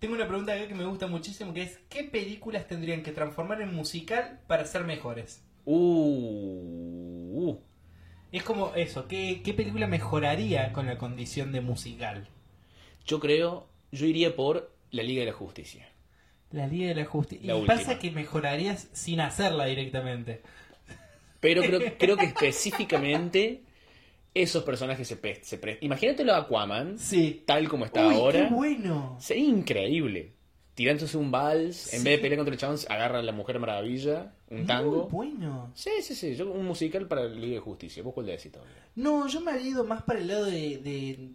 [0.00, 3.62] Tengo una pregunta acá que me gusta muchísimo, que es ¿qué películas tendrían que transformar
[3.62, 5.42] en musical para ser mejores?
[5.64, 7.58] Uh, uh.
[8.32, 12.26] Es como eso, ¿qué, qué película mejoraría con la condición de musical?
[13.06, 15.88] Yo creo, yo iría por la Liga de la Justicia.
[16.50, 17.46] La Liga de la Justicia.
[17.46, 17.76] La y última.
[17.76, 20.42] pasa que mejorarías sin hacerla directamente.
[21.40, 23.62] Pero creo, creo que específicamente
[24.34, 27.42] esos personajes se, se pre- Imagínatelo a Aquaman, Sí.
[27.46, 28.48] tal como está Uy, ahora.
[28.48, 29.16] qué bueno.
[29.20, 30.32] Sería increíble.
[30.74, 34.32] Tirándose un vals, en vez de pelear contra el chabón, agarra a la Mujer Maravilla,
[34.50, 35.08] un tango.
[35.10, 35.70] Muy bueno.
[35.74, 36.34] Sí, sí, sí.
[36.34, 38.02] Yo, un musical para la Liga de Justicia.
[38.02, 38.74] ¿Vos cuál decís todavía?
[38.96, 40.78] No, yo me había ido más para el lado de.
[40.78, 41.28] de,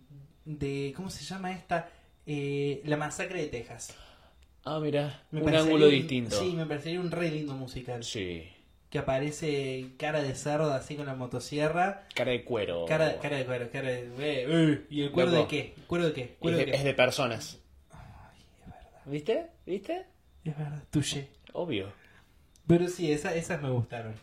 [0.44, 1.90] de- ¿Cómo se llama esta?
[2.26, 3.96] Eh, la Masacre de Texas.
[4.66, 6.38] Ah, mira, Me un ángulo distinto.
[6.38, 8.04] Sí, me parecería un re lindo musical.
[8.04, 8.44] Sí.
[8.90, 12.08] Que aparece cara de cerdo así con la motosierra.
[12.14, 12.86] Cara de cuero.
[12.88, 14.00] Cara, cara de cuero, cara de.
[14.20, 15.44] eh, eh, ¿Y el cuero Loco.
[15.44, 15.74] de qué?
[15.88, 16.22] ¿Cuero de qué?
[16.24, 16.78] Es ¿Cuero de, de, qué?
[16.78, 17.60] es de personas.
[19.10, 19.48] ¿Viste?
[19.66, 20.06] ¿Viste?
[20.44, 21.30] Es verdad, touché.
[21.54, 21.92] Obvio.
[22.68, 24.14] Pero sí, esa- esas me gustaron.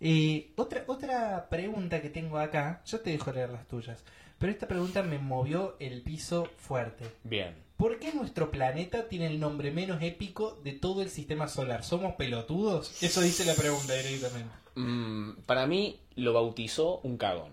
[0.00, 4.02] Eh, otra, otra pregunta que tengo acá, yo te dejo leer las tuyas,
[4.38, 7.04] pero esta pregunta me movió el piso fuerte.
[7.24, 7.54] Bien.
[7.76, 11.82] ¿Por qué nuestro planeta tiene el nombre menos épico de todo el sistema solar?
[11.82, 13.02] ¿Somos pelotudos?
[13.02, 14.50] Eso dice la pregunta directamente.
[14.74, 17.52] Mm, para mí lo bautizó un cagón.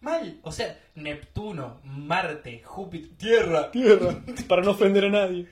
[0.00, 3.70] Mal, o sea, Neptuno, Marte, Júpiter, Tierra.
[3.70, 4.22] Tierra.
[4.48, 5.48] Para no ofender a nadie.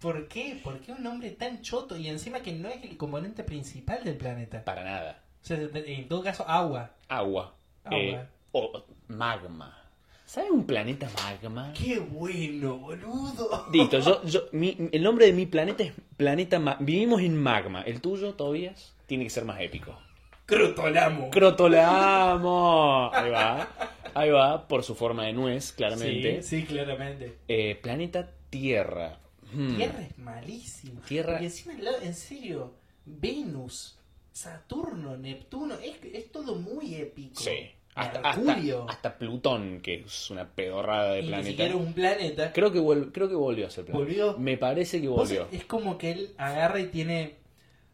[0.00, 0.58] ¿Por qué?
[0.62, 4.16] ¿Por qué un nombre tan choto y encima que no es el componente principal del
[4.16, 4.64] planeta?
[4.64, 5.22] Para nada.
[5.42, 6.90] O sea, en todo caso, agua.
[7.08, 7.54] Agua.
[7.84, 7.98] Agua.
[7.98, 8.20] Eh,
[8.52, 9.76] o magma.
[10.24, 11.72] ¿Sabes un planeta magma?
[11.76, 13.66] ¡Qué bueno, boludo!
[13.72, 17.82] Listo, yo, yo, mi- el nombre de mi planeta es Planeta Ma- Vivimos en magma.
[17.82, 18.94] ¿El tuyo, Tobias?
[19.06, 19.98] Tiene que ser más épico.
[20.46, 21.30] Crotolamo.
[21.30, 23.10] ¡Crotolamo!
[23.12, 23.68] Ahí va.
[24.14, 26.42] Ahí va, por su forma de nuez, claramente.
[26.42, 27.38] Sí, sí, claramente.
[27.48, 29.18] Eh, planeta Tierra.
[29.52, 29.76] Hmm.
[29.76, 31.00] Tierra es malísimo.
[31.06, 33.98] Tierra- Porque encima, en serio, Venus,
[34.32, 37.40] Saturno, Neptuno, es, es todo muy épico.
[37.40, 37.70] Sí.
[37.94, 38.86] Hasta, hasta, Mercurio.
[38.88, 41.50] hasta Plutón, que es una pedorrada de y ni planeta.
[41.50, 42.52] siquiera un planeta.
[42.52, 44.04] Creo que, vuel- creo que volvió a ser planeta.
[44.04, 44.38] ¿Volvió?
[44.38, 45.48] Me parece que volvió.
[45.50, 47.34] Es como que él agarra y tiene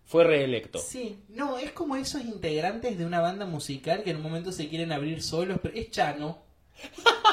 [0.05, 0.79] Fue reelecto.
[0.79, 4.69] Sí, no, es como esos integrantes de una banda musical que en un momento se
[4.69, 6.42] quieren abrir solos, pero es Chano.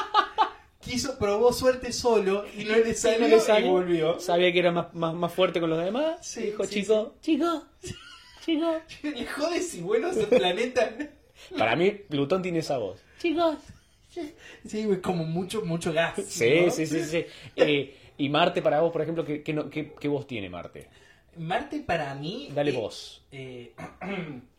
[0.84, 3.66] Quiso, probó suerte solo y no le Sí, salió, no le salió.
[3.66, 4.20] y volvió.
[4.20, 6.18] Sabía que era más, más, más fuerte con los demás.
[6.26, 7.64] Sí, Dijo, sí, chico, chico,
[8.44, 8.80] chico.
[9.02, 10.94] Le jode si vuelo a ese planeta.
[11.58, 13.00] Para mí, Plutón tiene esa voz.
[13.20, 13.56] Chicos.
[14.66, 16.20] Sí, es como mucho, mucho gas.
[16.28, 16.70] Sí, ¿no?
[16.70, 17.24] sí, sí, sí.
[17.56, 20.88] Eh, y Marte para vos, por ejemplo, ¿qué, qué- qué voz tiene Marte?
[21.36, 22.48] Marte para mí.
[22.54, 23.22] Dale eh, voz.
[23.32, 23.72] eh,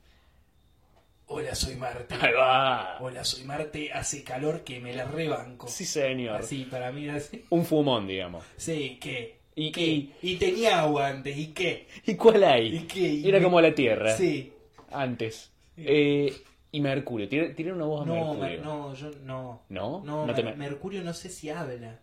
[1.28, 2.16] Hola, soy Marte.
[2.22, 2.98] Ahí va.
[3.02, 3.92] Hola, soy Marte.
[3.92, 5.68] Hace calor que me la rebanco.
[5.68, 6.42] Sí, señor.
[6.42, 7.44] Así, para mí así.
[7.50, 8.44] Un fumón, digamos.
[8.58, 9.40] Sí, ¿qué?
[9.56, 9.82] ¿Y, ¿Qué?
[9.82, 11.88] y, Y tenía agua antes, ¿y qué?
[12.06, 12.76] ¿y cuál hay?
[12.76, 13.28] ¿Y qué?
[13.28, 14.16] Era como la Tierra.
[14.16, 14.54] Sí.
[14.92, 15.52] Antes.
[15.78, 16.32] Eh,
[16.72, 17.28] y Mercurio.
[17.28, 18.40] ¿Tiene, una voz a No, Mercurio?
[18.42, 19.62] Mer- no, yo no.
[19.70, 20.02] ¿No?
[20.06, 22.00] No, No te Mercurio no sé si habla.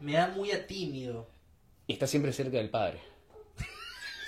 [0.00, 1.28] Me da muy a tímido.
[1.86, 2.98] Y está siempre cerca del padre.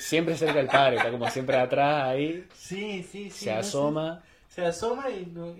[0.02, 0.96] Siempre cerca del padre.
[0.96, 2.44] Está como siempre atrás ahí.
[2.54, 3.30] Sí, sí, sí.
[3.30, 3.58] se no sé.
[3.68, 4.22] asoma.
[4.48, 5.54] Se asoma y, no-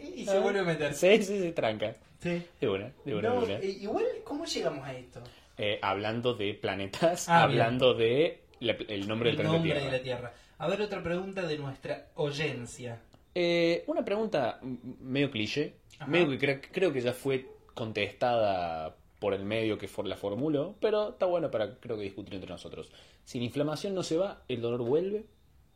[0.00, 0.94] y se Ah, vuelve a meter.
[0.94, 1.96] Sí, sí, se tranca.
[2.20, 2.42] Sí.
[2.60, 3.54] De una, de una, No, de una.
[3.58, 5.20] eh, igual, ¿cómo llegamos a esto?
[5.58, 7.60] Eh, hablando de planetas, Ah, bien.
[7.60, 9.84] hablando de la- el nombre del El nombre Tierra.
[9.90, 10.34] de la Tierra.
[10.58, 13.00] A ver, otra pregunta de nuestra oyencia.
[13.34, 14.60] Eh, una pregunta
[15.00, 16.06] medio cliché, Ajá.
[16.10, 20.76] medio que cre- creo que ya fue contestada por el medio que for- la formuló,
[20.80, 22.90] pero está bueno para creo que discutir entre nosotros.
[23.26, 25.26] Si la inflamación no se va, el dolor vuelve.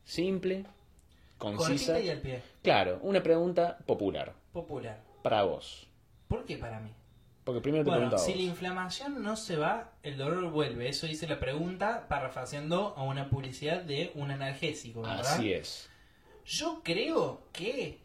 [0.04, 0.64] Simple,
[1.36, 1.94] concisa.
[1.94, 2.42] Cortita y al pie.
[2.62, 5.02] Claro, una pregunta popular Popular.
[5.20, 5.88] para vos.
[6.28, 6.90] ¿Por qué para mí?
[7.42, 10.88] Porque primero te Bueno, si la inflamación no se va, el dolor vuelve.
[10.88, 15.20] Eso dice la pregunta parafraseando a una publicidad de un analgésico, ¿verdad?
[15.20, 15.90] Así es.
[16.44, 17.98] Yo creo que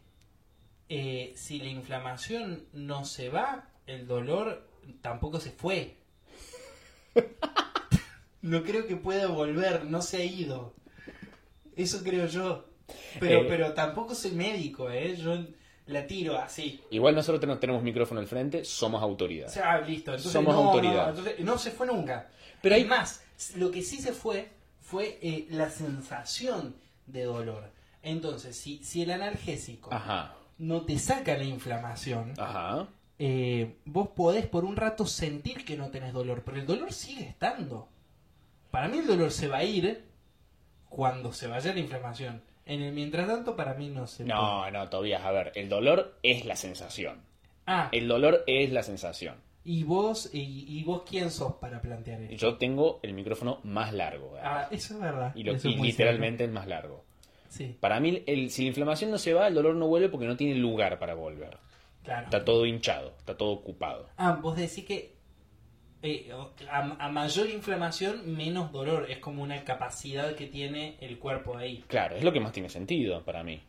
[0.90, 4.68] eh, si la inflamación no se va, el dolor
[5.02, 5.98] tampoco se fue.
[8.46, 10.74] no creo que pueda volver, no se ha ido.
[11.76, 12.66] Eso creo yo.
[13.20, 13.46] Pero, Eh.
[13.48, 15.16] pero tampoco soy médico, ¿eh?
[15.16, 15.36] Yo
[15.88, 16.82] la tiro así.
[16.92, 19.48] Igual nosotros tenemos, tenemos micrófono al frente, somos autoridad.
[19.48, 20.12] O sea, ah, listo.
[20.12, 21.04] Entonces, Somos no, autoridad.
[21.06, 22.30] No, entonces, no se fue nunca.
[22.62, 23.24] Pero hay- hay más.
[23.56, 24.50] Lo que sí se fue
[24.82, 26.76] fue eh, la sensación
[27.08, 27.72] de dolor.
[28.04, 32.88] Entonces, si, si el analgésico Ajá, no te saca la inflamación, ajá.
[33.18, 37.28] eh, vos podés por un rato sentir que no tenés dolor, pero el dolor sigue
[37.28, 37.90] estando.
[38.76, 40.04] Para mí el dolor se va a ir
[40.90, 42.42] cuando se vaya la inflamación.
[42.66, 46.18] En el mientras tanto, para mí no se No, no, Tobías, a ver, el dolor
[46.24, 47.22] es la sensación.
[47.66, 49.36] Ah, El dolor es la sensación.
[49.64, 52.36] y vos, y, y vos quién sos para plantear esto.
[52.36, 54.36] Yo tengo el micrófono más largo.
[54.44, 55.32] Ah, eso es verdad.
[55.36, 57.06] y lo- y literalmente el más largo.
[57.48, 60.28] Sí, Para mí, el, si la inflamación no se va, el dolor no vuelve porque
[60.28, 61.58] no tiene lugar para volver.
[62.04, 62.26] claro.
[62.26, 64.10] Está todo hinchado, está todo ocupado.
[64.18, 65.15] Ah, vos decís que
[66.06, 66.32] eh,
[66.70, 69.10] a, a mayor inflamación, menos dolor.
[69.10, 71.84] Es como una capacidad que tiene el cuerpo ahí.
[71.88, 73.62] Claro, es lo que más tiene sentido para mí.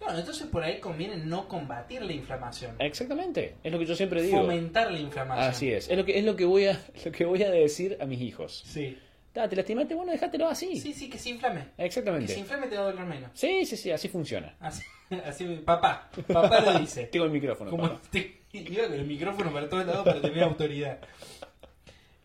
[0.00, 2.76] Bueno, entonces por ahí conviene no combatir la inflamación.
[2.78, 4.38] Exactamente, es lo que yo siempre digo.
[4.42, 5.48] Fomentar la inflamación.
[5.48, 7.98] Así es, es lo que, es lo que, voy, a, lo que voy a decir
[8.00, 8.62] a mis hijos.
[8.64, 8.96] Sí.
[9.34, 9.94] Ah, ¿Te lastimaste?
[9.94, 10.76] Bueno, déjatelo así.
[10.80, 11.66] Sí, sí, que se inflame.
[11.76, 12.32] Que Exactamente.
[12.32, 13.30] se inflame te va a doler menos.
[13.34, 14.56] Sí, sí, sí, así funciona.
[14.58, 14.82] Así,
[15.26, 16.10] así papá.
[16.26, 17.04] Papá lo dice.
[17.12, 17.70] Tengo el micrófono.
[17.70, 18.00] Como papá.
[18.10, 20.98] te- con el micrófono para todos lados para tener autoridad.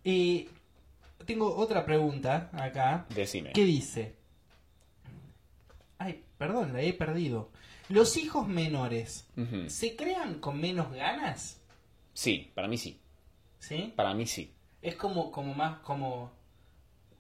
[0.04, 0.50] Y
[1.26, 3.06] tengo otra pregunta acá.
[3.16, 3.54] Decime.
[3.54, 4.16] ¿Qué dice?
[5.98, 7.50] Ay, perdón, la he perdido.
[7.90, 9.28] ¿Los hijos menores
[9.68, 11.62] se crean con menos ganas?
[12.14, 13.00] Sí, para mí sí.
[13.60, 13.94] ¿Sí?
[13.96, 14.52] Para mí sí.
[14.82, 16.32] Es como, como más como...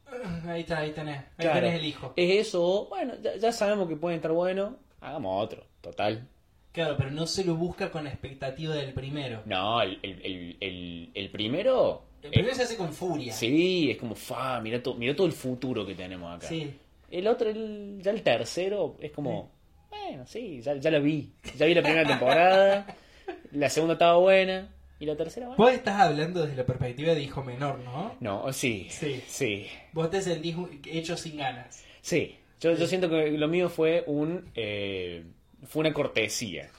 [0.08, 1.18] "Ah, Ahí está, ahí tenés.
[1.20, 1.60] Ahí Claro.
[1.62, 2.14] tenés el hijo.
[2.16, 6.28] Es eso, bueno, ya, ya sabemos que puede estar bueno, hagamos otro, total.
[6.74, 9.44] Claro, pero no se lo busca con expectativa del primero.
[9.46, 12.04] No, el, el, el- el primero...
[12.24, 13.34] El primero eh, se hace con furia.
[13.34, 16.48] sí, es como, fa, mira, to- mira todo el futuro que tenemos acá.
[16.48, 16.74] Sí.
[17.12, 19.52] El otro, el- ya el tercero, es como,
[19.90, 21.32] bueno, sí, ya, ya lo vi.
[21.58, 22.88] Ya vi la primera temporada,
[23.52, 25.62] la segunda estaba buena, y la tercera, bueno.
[25.64, 28.16] Vos estás hablando desde la perspectiva de hijo menor, ¿no?
[28.22, 29.22] No, sí, Sí.
[29.28, 30.56] sí, Vos te sentís
[30.88, 31.84] hecho sin ganas.
[32.02, 32.38] sí.
[32.62, 34.50] Yo, yo siento que lo mío fue un.
[34.56, 35.26] eh,
[35.68, 36.70] fue una cortesía.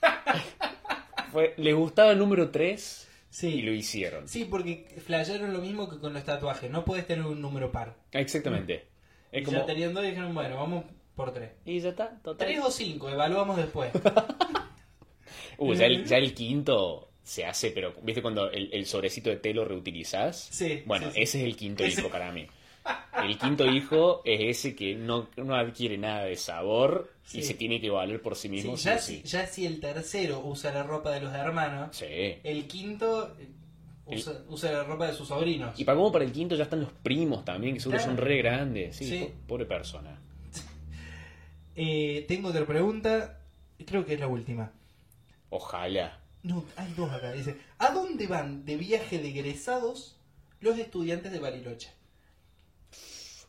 [1.32, 3.46] fue, les gustaba el número 3 Sí.
[3.48, 4.28] y lo hicieron.
[4.28, 6.70] Sí, porque flashearon lo mismo que con los tatuajes.
[6.70, 7.96] No puedes tener un número par.
[8.12, 8.86] Exactamente.
[9.32, 9.58] Es y como.
[9.58, 11.52] ya tenían dos y dijeron, bueno, vamos por tres.
[11.64, 12.48] Y ya está, total.
[12.48, 13.92] Tres o cinco, evaluamos después.
[15.58, 19.36] Uh, ya el, ya el quinto se hace, pero ¿viste cuando el, el sobrecito de
[19.36, 20.48] té lo reutilizás?
[20.50, 21.22] Sí, Bueno, sí, sí.
[21.22, 22.46] ese es el quinto hijo para mí.
[23.22, 27.80] El quinto hijo es ese que no, no adquiere nada de sabor y se tiene
[27.80, 28.76] que valer por sí mismo.
[28.76, 29.22] sí ya, si, sí.
[29.24, 32.06] ya si el tercero usa la ropa de los hermanos, Sí.
[32.08, 33.48] el quinto eh,
[34.06, 35.78] usa, usa la ropa de sus sobrinos.
[35.78, 38.12] Y para como para el quinto ya están los primos también, que seguro Claro.
[38.16, 38.96] son re grandes.
[38.96, 39.18] Sí, Sí.
[39.24, 40.18] po- pobre persona.
[41.76, 43.40] Eh, tengo otra pregunta,
[43.86, 44.72] creo que es la última.
[45.50, 46.18] Ojalá.
[46.42, 47.32] No, hay dos acá.
[47.32, 50.16] Dice, ¿a dónde van de viaje de egresados
[50.60, 51.90] los estudiantes de Bariloche?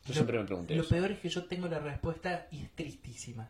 [0.03, 0.89] Yo Lo- siempre me pregunté Lo eso.
[0.95, 3.49] peor es que yo tengo la respuesta y es tristísima.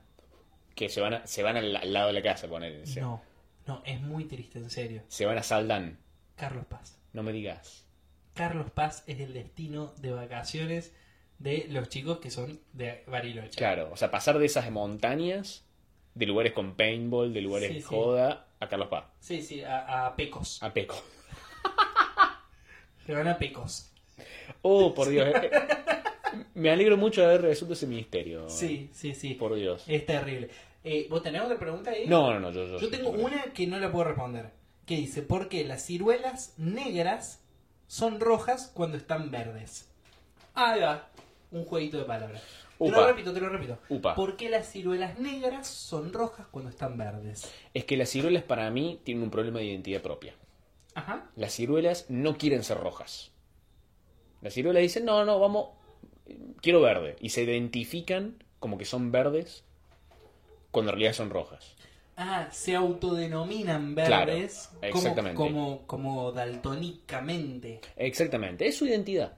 [0.75, 2.83] Que se van, a- se van al, al lado de la casa, poner.
[2.99, 3.21] No,
[3.67, 5.03] no, es muy triste, en serio.
[5.07, 5.97] Se van a Saldán.
[6.35, 6.97] Carlos Paz.
[7.13, 7.85] No me digas.
[8.33, 10.93] Carlos Paz es el destino de vacaciones
[11.39, 13.57] de los chicos que son de Bariloche.
[13.57, 15.65] Claro, o sea, pasar de esas montañas,
[16.15, 17.85] de lugares con paintball, de lugares Sí, de sí.
[17.87, 19.05] joda, a Carlos Paz.
[19.19, 20.61] Sí, sí, a, a Pecos.
[20.63, 20.95] A Peco.
[23.05, 23.91] Se van a Pecos.
[24.61, 25.27] Oh, por Dios.
[26.53, 28.49] Me alegro mucho de haber resuelto ese misterio.
[28.49, 29.33] Sí, sí, sí.
[29.35, 29.83] Por Dios.
[29.87, 30.49] Es terrible.
[30.83, 32.07] Eh, ¿Vos tenés otra pregunta ahí?
[32.07, 34.51] No, no, no, yo, yo, Yo tengo una que no la puedo responder.
[34.85, 37.41] Que dice, ¿por qué las ciruelas negras
[37.87, 39.89] son rojas cuando están verdes?
[40.53, 41.09] Ah, ahí va.
[41.51, 42.41] Un jueguito de palabras.
[42.79, 43.77] Te lo repito, te lo repito.
[43.89, 44.15] Upa.
[44.15, 47.51] ¿Por qué las ciruelas negras son rojas cuando están verdes?
[47.75, 50.33] Es que las ciruelas para mí tienen un problema de identidad propia.
[50.95, 51.29] Ajá.
[51.35, 53.31] Las ciruelas no quieren ser rojas.
[54.41, 55.67] Las ciruelas dicen, no, no, vamos,
[56.61, 57.15] quiero verde.
[57.19, 59.63] Y se identifican como que son verdes
[60.71, 61.75] cuando en realidad son rojas.
[62.17, 65.35] Ah, se autodenominan Claro, verdes como- exactamente.
[65.37, 67.81] como, como daltónicamente.
[67.95, 69.33] Exactamente, es su identidad.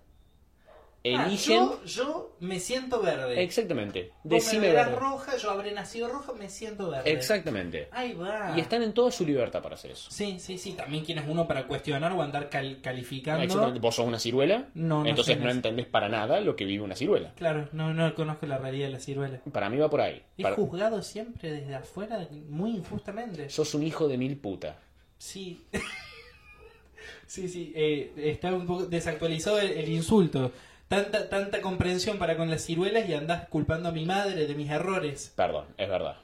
[1.06, 1.58] Ah, Eligen...
[1.58, 3.44] yo, yo me siento verde.
[3.44, 4.14] Exactamente.
[4.24, 5.00] Me Decime verás verde.
[5.02, 7.12] roja, yo habré nacido roja, me siento verde.
[7.12, 7.90] Exactamente.
[7.92, 8.54] Ahí va.
[8.56, 10.10] Y están en toda su libertad para hacer eso.
[10.10, 10.72] Sí, sí, sí.
[10.74, 13.44] También quién es uno para cuestionar o andar cal- calificando.
[13.44, 13.82] Exactamente.
[13.82, 16.96] Vos sos una ciruela, No, no entonces no entendés para nada lo que vive una
[16.96, 17.34] ciruela.
[17.36, 19.42] Claro, no, no conozco la realidad de la ciruela.
[19.52, 20.24] Para mí va por ahí.
[20.38, 23.50] Es Para- juzgado siempre desde afuera, muy injustamente.
[23.50, 24.80] Sos un hijo de mil puta.
[25.18, 25.66] Sí.
[27.28, 27.74] sí, sí.
[27.76, 30.52] eh, está un poco desactualizado el, el insulto.
[30.96, 34.70] Tanta, tanta comprensión para con las ciruelas y andás culpando a mi madre de mis
[34.70, 35.34] errores.
[35.36, 36.18] Perdón, es verdad.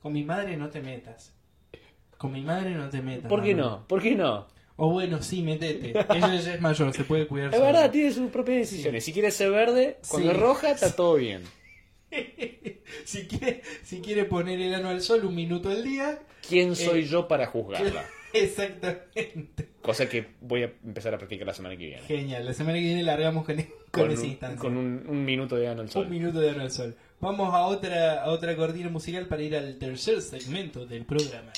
[0.00, 1.32] Con mi madre no te metas.
[2.16, 3.28] Con mi madre no te metas.
[3.28, 3.86] ¿Por qué no?
[3.88, 4.46] ¿Por qué no?
[4.76, 5.90] O bueno, sí, metete.
[6.14, 7.52] Ella ya es mayor, se puede cuidar.
[7.52, 9.04] Es verdad, tiene sus propias decisiones.
[9.04, 10.34] Si quiere ser verde, cuando Sí.
[10.36, 11.42] es roja, está todo bien.
[13.04, 17.00] Si quiere, si quiere poner el ano al sol un minuto al día, ¿Quién soy
[17.00, 18.04] Eh, yo para juzgarla?
[18.32, 19.68] exactamente.
[19.82, 22.02] Cosa que voy a empezar a practicar la semana que viene.
[22.02, 24.58] Genial, la semana que viene largamos con, con, Con, esa un, instancia.
[24.60, 26.04] con un, un minuto de ano al sol.
[26.04, 26.94] Un minuto de ano al sol.
[27.20, 31.52] Vamos a otra, a otra cortina musical para ir al tercer segmento del programa.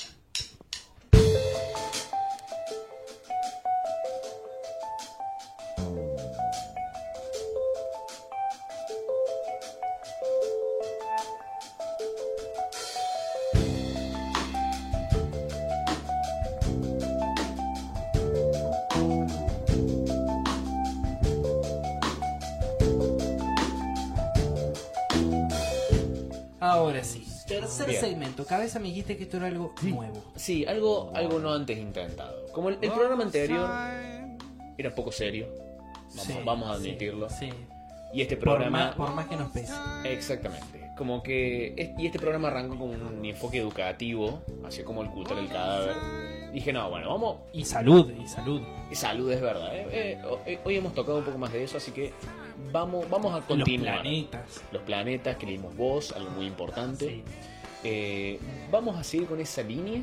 [28.45, 30.23] Cabeza me dijiste que esto era algo nuevo.
[30.35, 32.45] Sí, algo, algo no antes intentado.
[32.53, 33.69] Como el, el programa anterior
[34.77, 35.47] era poco serio,
[36.09, 37.29] vamos, Sí, vamos a sí, admitirlo.
[37.29, 37.49] Sí,
[38.13, 38.85] Y este Por, programa...
[38.87, 39.73] más, por más que nos pese.
[40.05, 40.91] Exactamente.
[40.97, 41.93] Como que.
[41.97, 45.95] Y este programa arrancó con un enfoque educativo, hacia como el ocultar el cadáver.
[46.53, 47.37] Dije, no, bueno, vamos.
[47.53, 48.61] Y salud, y salud.
[48.91, 49.73] y Salud, es verdad.
[49.73, 52.11] eh, eh, eh, hoy hemos tocado un poco más de eso, así que
[52.73, 53.95] vamos, vamos a continuar.
[53.95, 54.61] Los planetas.
[54.73, 57.07] Los planetas, que leímos vos, algo muy importante.
[57.07, 57.23] Sí.
[57.83, 58.39] Eh,
[58.71, 60.01] vamos a seguir con esa línea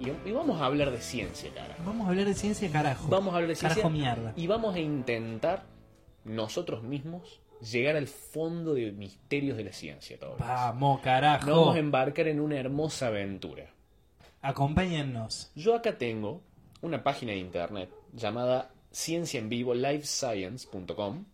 [0.00, 1.76] y, y vamos a hablar de ciencia, cara.
[1.84, 3.08] Vamos a hablar de ciencia, carajo.
[3.08, 4.32] Vamos a hablar de ciencia Carajo mierda.
[4.36, 5.64] y vamos a intentar
[6.24, 10.18] nosotros mismos llegar al fondo de misterios de la ciencia.
[10.18, 10.38] Todos.
[10.38, 11.46] Vamos, carajo.
[11.46, 13.70] Nos vamos a embarcar en una hermosa aventura.
[14.42, 15.50] Acompáñennos.
[15.54, 16.42] Yo acá tengo
[16.82, 21.24] una página de internet llamada Ciencia en Vivo, livescience.com,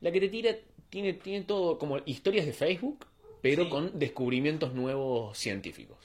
[0.00, 0.52] la que te tira,
[0.88, 3.06] tiene, tiene todo como historias de Facebook,
[3.44, 3.70] pero Sí.
[3.70, 5.98] con descubrimientos nuevos científicos.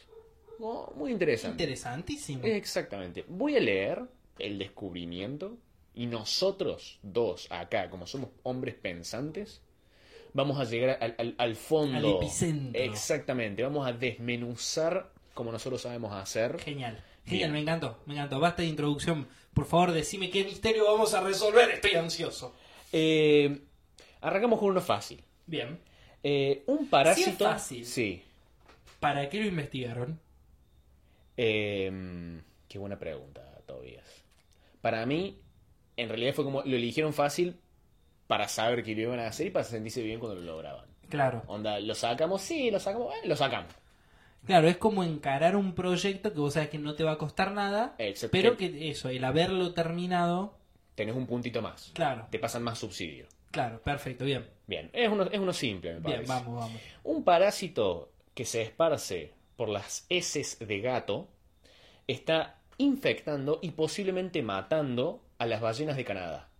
[0.60, 1.64] Oh, muy interesante.
[1.64, 2.44] Interesantísimo.
[2.44, 3.24] Exactamente.
[3.28, 4.02] Voy a leer
[4.38, 5.58] el descubrimiento
[5.96, 9.62] y nosotros dos acá, como somos hombres pensantes,
[10.32, 11.98] Vamos a llegar al, al- al fondo.
[11.98, 12.80] Al epicentro.
[12.80, 13.64] Exactamente.
[13.64, 16.60] Vamos a desmenuzar como nosotros sabemos hacer.
[16.60, 17.04] Genial.
[17.26, 17.52] Genial, Bien.
[17.52, 18.40] me encantó, me encantó.
[18.40, 19.28] Basta de introducción.
[19.56, 21.72] Por favor, decime qué misterio vamos a resolver.
[21.72, 22.54] Estoy ansioso.
[22.94, 23.60] Eh,
[24.22, 25.24] arrancamos con uno fácil.
[25.48, 25.80] Bien.
[26.24, 27.26] Eh, un parásito.
[27.26, 27.86] Sí es fácil.
[27.86, 28.24] Sí.
[29.00, 30.20] ¿Para qué lo investigaron?
[31.38, 34.06] Eh, qué buena pregunta, Tobias.
[34.82, 35.40] Para mí,
[35.98, 37.58] en realidad fue como lo eligieron fácil
[38.28, 40.86] para saber que lo iban a hacer y para sentirse bien cuando lo lograban.
[41.10, 41.44] Claro.
[41.48, 42.42] Onda, ¿lo sacamos?
[42.42, 43.14] Sí, lo sacamos.
[43.16, 43.74] Eh, lo sacamos.
[44.46, 47.52] Claro, es como encarar un proyecto que vos sabes que no te va a costar
[47.52, 50.58] nada, Excepto pero que- que eso, el haberlo terminado,
[50.96, 51.92] Tenés un puntito más.
[51.94, 53.26] claro, Te pasan más subsidio.
[53.52, 54.46] claro, perfecto, bien.
[54.70, 56.22] Bien, es uno, es uno simple, me parece.
[56.22, 56.82] Bien, vamos, vamos.
[57.04, 61.28] Un parásito que se esparce por las heces de gato
[62.06, 66.52] está infectando y posiblemente matando a las ballenas de Canadá.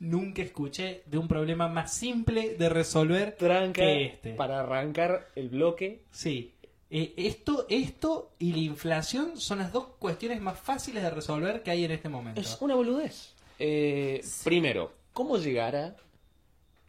[0.00, 4.34] Nunca escuché de un problema más simple de resolver Tranca que este.
[4.34, 6.02] para arrancar el bloque.
[6.10, 6.52] Sí.
[6.90, 11.70] Eh, esto, esto y la inflación son las dos cuestiones más fáciles de resolver que
[11.70, 12.40] hay en este momento.
[12.40, 13.34] Es una boludez.
[13.60, 15.96] Eh, Primero, ¿cómo llegara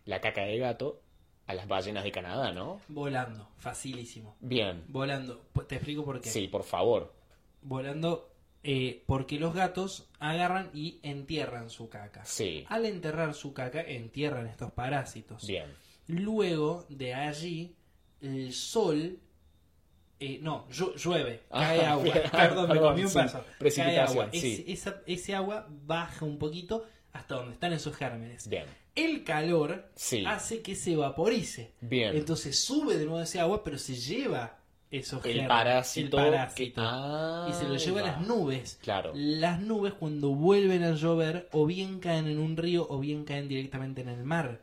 [0.03, 1.01] la caca de gato
[1.47, 2.81] a las ballenas de Canadá, no?
[2.89, 4.35] Volando, facilísimo.
[4.41, 4.83] Bien.
[4.89, 6.29] Volando, te explico por qué.
[6.29, 7.13] Sí, por favor.
[7.61, 8.31] Volando
[8.63, 12.25] eh, porque los gatos agarran y entierran su caca.
[12.25, 12.65] Sí.
[12.67, 15.45] Al enterrar su caca, entierran estos parásitos.
[15.47, 15.65] Bien.
[16.07, 17.75] Luego de allí,
[18.21, 19.19] el sol.
[20.19, 22.03] eh, no, llu- llueve, Ah, cae agua.
[22.03, 22.21] bien.
[22.31, 23.39] Perdón, me comí un paso.
[23.43, 24.29] Cae Precipitación, agua.
[24.33, 24.65] sí.
[24.67, 26.85] Esa- ese agua baja un poquito
[27.15, 28.47] hasta donde están esos gérmenes.
[28.47, 28.65] Bien.
[28.95, 30.23] El calor Sí.
[30.25, 31.73] hace que se vaporice.
[31.81, 32.15] Bien.
[32.15, 34.59] Entonces sube de nuevo ese agua, pero se lleva
[34.91, 35.49] esos El gérmenes.
[35.49, 36.81] parásito El parásito.
[36.81, 38.79] que- Ah, y se lo lleva a las nubes.
[38.81, 39.11] Claro.
[39.15, 43.47] Las nubes cuando vuelven a llover o bien caen en un río o bien caen
[43.47, 44.61] directamente en el mar.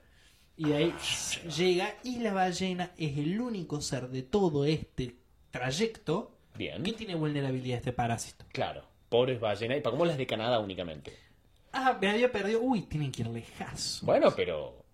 [0.57, 5.17] Y de ahí Ah, llega y la ballena es el único ser de todo este
[5.51, 6.83] trayecto Bien.
[6.83, 8.45] que tiene vulnerabilidad a este parásito.
[8.53, 8.85] Claro.
[9.09, 9.77] Pobres ballenas.
[9.79, 11.13] Y para como las de Canadá únicamente.
[11.73, 12.61] Ah, me había perdido.
[12.61, 14.05] Uy, tienen que ir lejazo.
[14.05, 14.85] Bueno, pero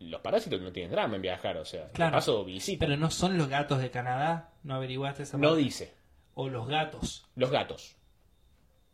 [0.00, 2.12] los parásitos no tienen drama en viajar, o sea, Claro.
[2.16, 2.84] paso visita.
[2.86, 4.52] Pero no son los gatos de Canadá.
[4.62, 5.62] ¿No averiguaste esa No parte?
[5.62, 5.94] dice.
[6.34, 7.26] O los gatos.
[7.36, 7.96] Los gatos.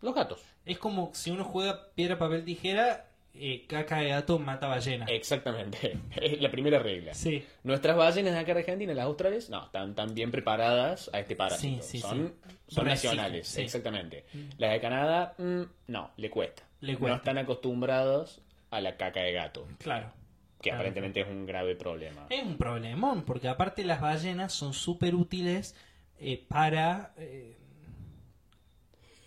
[0.01, 0.41] Los gatos.
[0.65, 5.07] Es como si uno juega piedra, papel, tijera, eh, caca de gato mata ballena.
[5.07, 5.99] Exactamente.
[6.21, 7.15] Es la primera regla.
[7.15, 7.45] Sí.
[7.63, 11.37] Nuestras ballenas de acá de Argentina, las australes, no, están tan bien preparadas a este
[11.37, 11.83] parásito.
[11.83, 12.57] Sí, sí, son sí.
[12.75, 14.25] son nacionales, exactamente.
[14.59, 16.63] Las de Canadá, mm, no, le cuesta.
[16.81, 20.13] Le No están acostumbrados a la caca de gato, Claro.
[20.61, 20.77] que Claro.
[20.79, 22.27] aparentemente es un grave problema.
[22.31, 25.75] Es un problemón, porque aparte las ballenas son súper útiles
[26.19, 27.13] eh, para...
[27.17, 27.57] eh,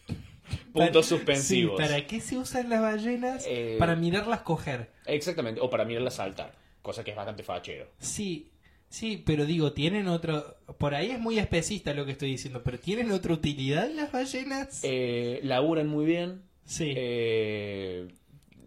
[0.74, 1.80] Puntos para- suspensivos.
[1.80, 3.45] Sí, ¿Para qué se usan las ballenas?
[3.47, 4.91] Eh, Para mirarlas coger.
[5.06, 7.88] Exactamente, o para mirarla saltar, cosa que es bastante fachero.
[7.99, 8.51] Sí,
[8.89, 10.58] sí, pero digo, tienen otro...
[10.78, 14.80] Por ahí es muy especista lo que estoy diciendo, pero ¿tienen otra utilidad las ballenas?
[14.84, 16.41] Eh, laburan muy bien.
[16.66, 16.93] Sí.
[16.95, 18.07] eh,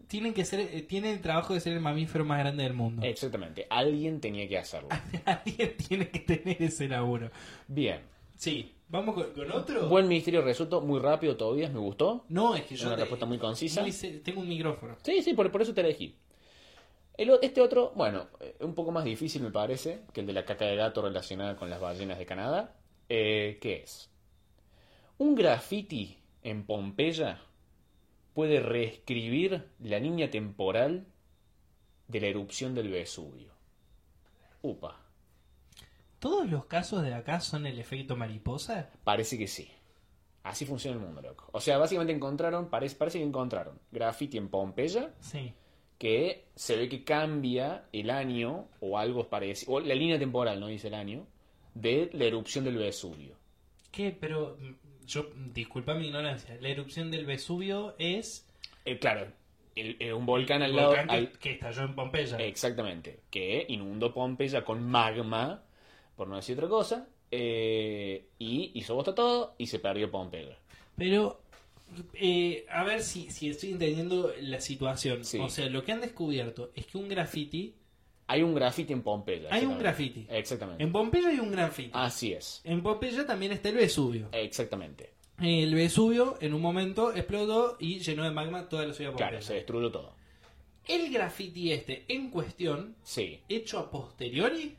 [0.07, 0.59] tienen que ser...
[0.61, 3.01] eh, tienen el trabajo de ser el mamífero más grande del mundo.
[3.05, 4.89] exactamente, alguien tenía que hacerlo.
[5.25, 7.29] Alguien tiene que tener ese laburo.
[7.67, 8.01] Bien.
[8.35, 8.73] Sí.
[8.89, 9.89] ¿Vamos con, con otro?
[9.89, 12.23] Buen misterio resuelto, muy rápido todavía, me gustó.
[12.29, 12.87] No, es que yo...
[12.87, 13.81] Una te- respuesta muy concisa.
[13.81, 14.95] muy tengo un micrófono.
[15.03, 16.15] Sí, sí, por, por eso te elegí.
[17.17, 20.45] El este otro, bueno, eh, un poco más difícil me parece que el de la
[20.45, 22.75] caca de gato relacionada con las ballenas de Canadá.
[23.09, 24.09] Eh, ¿Qué es?
[25.17, 27.41] Un graffiti en Pompeya
[28.37, 31.07] puede reescribir la línea temporal
[32.07, 33.51] de la erupción del Vesubio.
[34.61, 35.01] Upa,
[36.19, 38.91] ¿Todos los casos de acá son el efecto mariposa?
[39.03, 39.67] parece que sí.
[40.43, 41.49] Así funciona el mundo, loco.
[41.51, 45.55] O sea, básicamente encontraron, parece, parece que encontraron graffiti en Pompeya Sí.
[45.97, 50.67] que se ve que cambia el año o algo parecido, o la línea temporal, no
[50.67, 51.25] dice el año,
[51.73, 53.35] de la erupción del Vesubio.
[54.19, 56.57] Pero mm, yo, disculpa mi ignorancia.
[56.61, 58.47] La erupción del Vesubio es
[58.85, 59.27] Eh, claro,
[59.75, 60.89] el- el- un volcán al lado...
[60.89, 62.37] volcán que, al- que estalló en Pompeya.
[62.37, 65.63] exactamente, que inundó Pompeya con magma,
[66.15, 70.57] por no decir otra cosa, eh, y hizo bosta todo y se perdió Pompeya.
[70.95, 71.41] Pero,
[72.13, 75.23] eh, a ver si, si estoy entendiendo la situación.
[75.25, 75.37] Sí.
[75.39, 77.73] O sea, lo que han descubierto es que un graffiti...
[78.27, 79.49] Hay un graffiti en Pompeya.
[79.51, 80.27] Hay un graffiti.
[80.29, 80.83] Exactamente.
[80.83, 81.91] En Pompeya hay un graffiti.
[81.93, 82.61] Así es.
[82.65, 84.27] En Pompeya también está el Vesubio.
[84.33, 85.13] Exactamente.
[85.41, 89.29] El Vesubio en un momento explotó y llenó de magma toda la ciudad de Pompeya.
[89.29, 90.15] Claro, se destruyó todo.
[90.87, 93.41] El graffiti este en cuestión, Sí.
[93.49, 94.75] hecho a posteriori,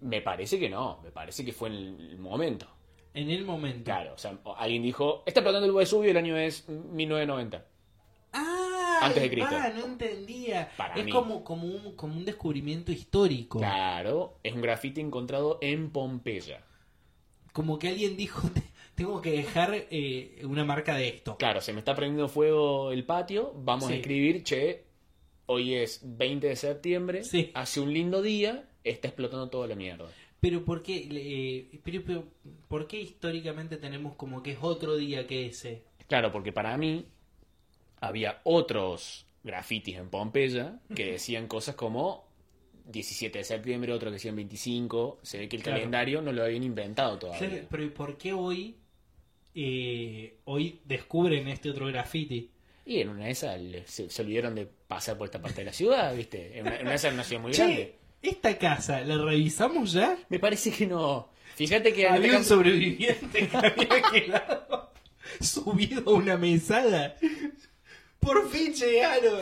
[0.00, 2.66] Me parece que no, me parece que fue en el momento.
[3.14, 3.82] en el momento.
[3.84, 7.64] Claro, o sea, alguien dijo, está explotando el Vesubio y el año es 1990.
[8.38, 9.50] Ah, Antes de Cristo.
[9.56, 10.70] Ah, no entendía.
[10.76, 11.10] Para es mí.
[11.12, 13.58] como, como, un, como un descubrimiento histórico.
[13.58, 16.62] Claro, es un grafiti encontrado en Pompeya.
[17.52, 18.62] Como que alguien dijo, "Te-
[18.94, 21.36] tengo que dejar eh, una marca de esto.
[21.36, 23.92] Claro, se me está prendiendo fuego el patio, vamos Sí.
[23.92, 24.84] a escribir, che,
[25.46, 27.50] hoy es 20 de septiembre, Sí.
[27.54, 30.06] hace un lindo día, está explotando toda la mierda.
[30.40, 32.24] Pero ¿por qué, eh, pero- pero,
[32.68, 35.82] ¿por qué históricamente tenemos como que es otro día que ese?
[36.08, 37.04] Claro, porque para mí
[38.06, 42.26] había otros grafitis en Pompeya que decían cosas como
[42.86, 45.78] 17 de septiembre, otro que decían 25, se ve que el Claro.
[45.78, 47.48] calendario no lo habían inventado todavía.
[47.48, 48.76] Claro, pero ¿y por qué hoy,
[49.54, 52.50] eh, hoy descubren este otro graffiti?
[52.84, 55.72] Y en una de esas se, se olvidaron de pasar por esta parte de la
[55.72, 56.58] ciudad, ¿viste?
[56.58, 57.96] En una, en una de esas era una ciudad muy grande.
[58.22, 60.16] Che, ¿esta casa la revisamos ya?
[60.28, 61.30] Me parece que no.
[61.56, 64.92] Fíjate que Había un sobreviviente que había quedado
[65.40, 67.16] subido a una mesada.
[68.26, 69.40] Por fin llegaron.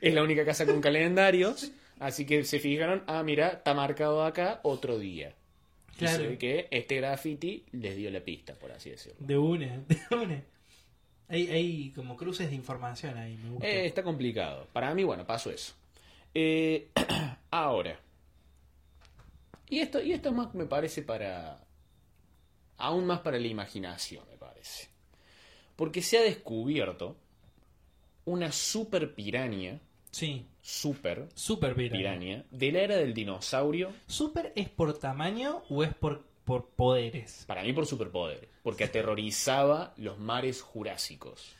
[0.00, 1.72] es la única casa con calendarios.
[1.98, 5.34] Así que se fijaron, ah, mira, está marcado acá otro día.
[5.94, 6.16] Y Claro.
[6.16, 9.18] se ve que este graffiti les dio la pista, por así decirlo.
[9.20, 10.42] De una, de una.
[11.28, 13.66] Hay, hay como cruces de información ahí, me gusta.
[13.68, 14.66] Eh, está complicado.
[14.72, 15.74] Para mí, bueno, pasó eso.
[16.34, 16.88] Eh,
[17.50, 18.00] ahora.
[19.68, 21.60] Y esto, y esto más me parece para.
[22.78, 24.88] Aún más para la imaginación, me parece.
[25.80, 27.16] Porque se ha descubierto
[28.26, 29.80] una super piraña.
[30.10, 32.44] Sí, Super super piraña.
[32.50, 33.90] De la era del dinosaurio.
[34.06, 37.44] ¿Super es por tamaño o es por, por poderes?
[37.46, 38.50] Para mí por superpoderes.
[38.62, 41.56] Porque aterrorizaba los mares jurásicos.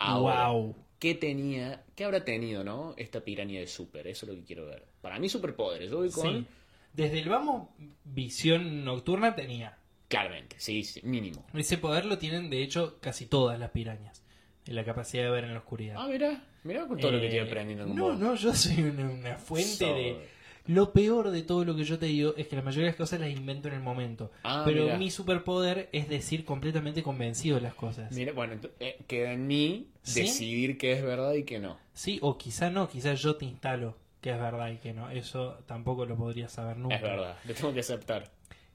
[0.00, 0.74] Ahora, Wow.
[0.98, 2.94] ¿qué tenía, qué habrá tenido, no?
[2.96, 4.84] Esta piraña de super, eso es lo que quiero ver.
[5.00, 6.46] Para mí superpoderes, yo voy con Sí.
[6.92, 7.68] Desde el vamos,
[8.02, 9.78] visión nocturna tenía.
[10.14, 11.44] Claramente, sí, sí, mínimo.
[11.54, 14.22] Ese poder lo tienen, de hecho, casi todas las pirañas.
[14.66, 15.96] La capacidad de ver en la oscuridad.
[15.98, 18.18] Ah, mira, mira con todo lo que estoy Eh, aprendiendo con No, vos.
[18.18, 20.34] no, yo soy una, una fuente So- de...
[20.66, 22.96] Lo peor de todo lo que yo te digo es que la mayoría de las
[22.96, 24.30] cosas las invento en el momento.
[24.44, 24.96] Ah, pero mirá.
[24.96, 28.10] mi superpoder es decir completamente convencido de las cosas.
[28.12, 30.22] Mira, bueno, eh, queda en mí ¿Sí?
[30.22, 31.76] decidir qué es verdad y qué no.
[31.92, 35.10] Sí, o quizá no, quizá yo te instalo que es verdad y que no.
[35.10, 36.96] Eso tampoco lo podría saber nunca.
[36.96, 38.30] Es verdad, lo tengo que aceptar.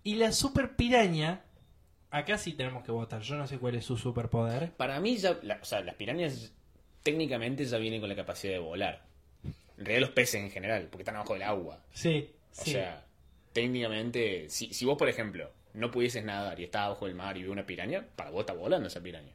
[0.09, 1.43] Y la super piraña,
[2.09, 3.21] acá sí tenemos que votar.
[3.21, 4.71] Yo no sé cuál es su superpoder.
[4.71, 6.51] Para mí ya, la- o sea, las pirañas
[7.03, 9.03] técnicamente ya vienen con la capacidad de volar.
[9.77, 11.83] En realidad los peces en general, porque están abajo del agua.
[11.93, 12.27] Sí,
[12.59, 12.71] O sí.
[12.71, 13.05] sea,
[13.53, 17.43] técnicamente, si, si vos, por ejemplo, no pudieses nadar y estás abajo del mar y
[17.43, 19.33] ves una piraña, para vos está volando esa piraña.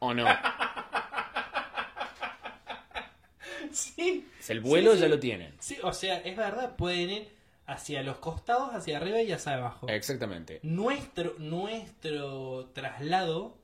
[0.00, 0.26] ¿O no?
[3.72, 4.26] sí.
[4.40, 5.02] Sea, el vuelo Sí, sí.
[5.02, 5.54] ya lo tienen.
[5.60, 7.37] Sí, o sea, es verdad, pueden ir
[7.68, 9.88] hacia los costados, hacia arriba y hacia abajo.
[9.88, 10.58] Exactamente.
[10.62, 13.56] Nuestro, nuestro traslado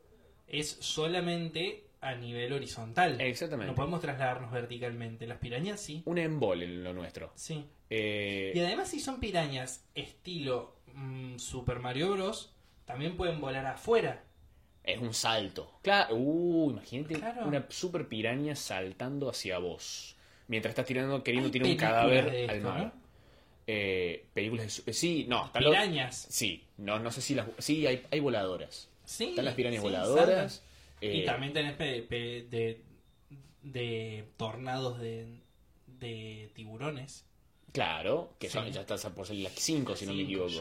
[0.47, 3.19] es solamente a nivel horizontal.
[3.21, 3.71] Exactamente.
[3.71, 5.27] No podemos trasladarnos verticalmente.
[5.27, 6.03] Las pirañas sí.
[6.05, 7.33] Un embole en lo nuestro.
[7.35, 7.65] Sí.
[7.89, 12.53] Eh, Y además si son pirañas estilo mm, Super Mario Bros,
[12.85, 14.23] también pueden volar afuera.
[14.83, 15.79] es un salto.
[15.83, 16.15] Claro.
[16.15, 17.47] Uh, imagínate Claro.
[17.47, 20.15] una super piraña saltando hacia vos.
[20.47, 22.79] Mientras estás tirando, queriendo tirar un cadáver al mar.
[22.95, 23.04] ¿no?
[23.67, 26.27] Eh, películas de su- sí, no, están los- Pirañas.
[26.31, 27.47] Sí, no, no sé si las.
[27.59, 28.89] Sí, hay, hay voladoras.
[29.05, 29.31] Sí.
[29.31, 30.53] Están las pirañas sí, voladoras.
[30.55, 30.69] saltan.
[31.01, 32.81] eh, Y también tenés pe- pe- de,
[33.63, 35.41] de tornados de,
[35.87, 37.25] de tiburones.
[37.73, 38.73] Claro, que son, Sí.
[38.73, 40.53] ya estás por salir las 5, si no me equivoco.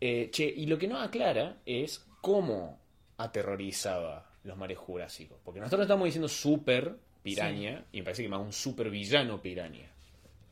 [0.00, 2.80] Eh, che, y lo que no aclara es cómo
[3.16, 5.38] aterrorizaba los mares jurásicos.
[5.44, 9.90] Porque nosotros estamos diciendo super piraña, y me parece que más un super villano piraña.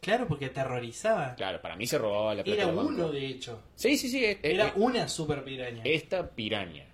[0.05, 1.35] Claro, porque aterrorizaba.
[1.35, 2.91] Claro, para mí se robaba la plata Era del banco.
[2.91, 3.61] uno, de hecho.
[3.75, 4.25] Sí, sí, sí.
[4.25, 5.83] es- Era es- una super piraña.
[5.85, 6.87] esta piraña,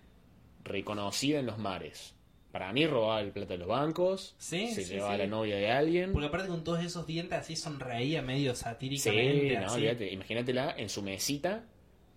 [0.65, 2.15] reconocida en los mares,
[2.53, 5.19] para mí robaba el plata de los bancos, Sí, se sí, llevaba sí.
[5.19, 6.13] la novia de alguien.
[6.13, 9.59] Porque aparte con todos esos dientes así sonreía medio Sí, satíricamente.
[9.59, 10.13] no, olvídate.
[10.13, 11.65] Imagínatela en su mesita,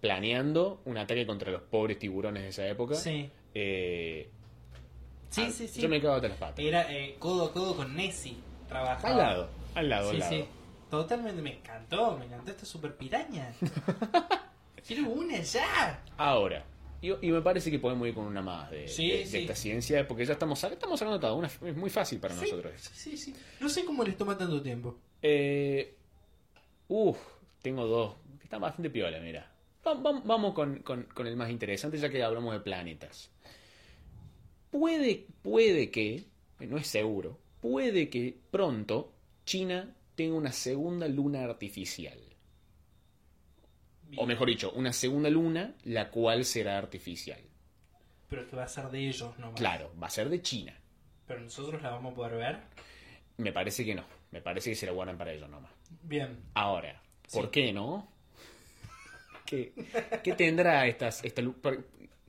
[0.02, 2.96] planeando un ataque contra los pobres tiburones de esa época.
[2.96, 3.30] Sí.
[3.54, 4.30] Eh,
[5.30, 5.82] Sí, ah, sí, sí.
[5.82, 6.60] Yo me cago hasta las patas.
[6.64, 8.36] Era eh, codo a codo con Nessie.
[8.70, 9.10] Trabajaba.
[9.14, 10.48] Al lado, al lado, Sí, al lado.
[10.94, 13.52] Totalmente me encantó, me encantó esta super piraña.
[14.88, 16.04] Quiero una ya.
[16.18, 16.64] Ahora,
[17.02, 19.38] y, y me parece que podemos ir con una más de, Sí, de- de sí.
[19.40, 22.74] esta ciencia, porque ya estamos, estamos sacando toda una, es muy fácil para Sí, nosotros.
[22.94, 23.34] Sí, sí.
[23.60, 25.00] No sé cómo les toma tanto tiempo.
[25.24, 25.96] Eh,
[26.90, 27.18] uf,
[27.64, 28.14] tengo dos.
[28.38, 29.52] que Están bastante piola, mira.
[29.88, 33.32] Va- va- Vamos con, con- con el más interesante, ya que hablamos de planetas.
[34.70, 36.26] Puede, puede que,
[36.60, 39.12] no es seguro, puede que pronto
[39.44, 42.20] China tenga una segunda luna artificial.
[44.18, 47.40] O mejor dicho, una segunda luna, la cual será artificial.
[48.30, 49.60] Pero que va a ser de ellos nomás.
[49.60, 50.78] Claro, va a ser de China.
[51.26, 52.60] pero nosotros la vamos a poder ver.
[53.38, 54.06] Me parece que no.
[54.32, 55.72] Me parece que se la guardan para ellos nomás.
[56.04, 56.38] Bien.
[56.54, 57.02] Ahora,
[57.32, 57.50] ¿por Sí.
[57.52, 58.08] qué no?
[59.46, 59.74] ¿Qué,
[60.24, 61.42] qué tendrá estas, esta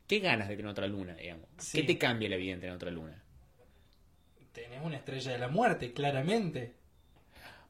[0.07, 1.49] ¿Qué ganas de tener otra luna, digamos?
[1.59, 1.81] Sí.
[1.81, 3.23] ¿Qué te cambia la vida en tener otra luna?
[4.53, 6.75] Tenés una estrella de la muerte, claramente.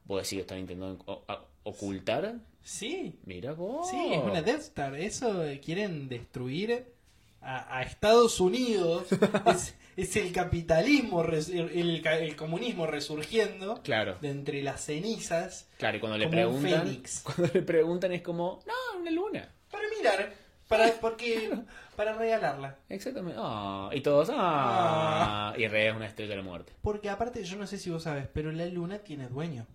[0.05, 1.25] ¿Vos decís que están intentando
[1.63, 2.35] ocultar?
[2.61, 3.19] Sí.
[3.25, 3.89] Mira vos.
[3.89, 4.95] Sí, es una Death Star.
[4.95, 6.93] Eso eh, quieren destruir
[7.41, 9.07] a, a Estados Unidos.
[9.47, 15.69] es, es el capitalismo, el, comunismo resurgiendo Claro, de entre las cenizas.
[15.77, 19.49] claro, y cuando le preguntan, cuando le preguntan es como, no, una luna.
[19.71, 20.33] Para mirar,
[20.67, 21.51] para, porque,
[21.95, 22.77] para regalarla.
[22.89, 23.39] Exactamente.
[23.41, 26.73] Ah, y todos, ah, y en realidad es una estrella de la muerte.
[26.81, 29.65] Porque aparte, yo no sé si vos sabes, pero la luna tiene dueño.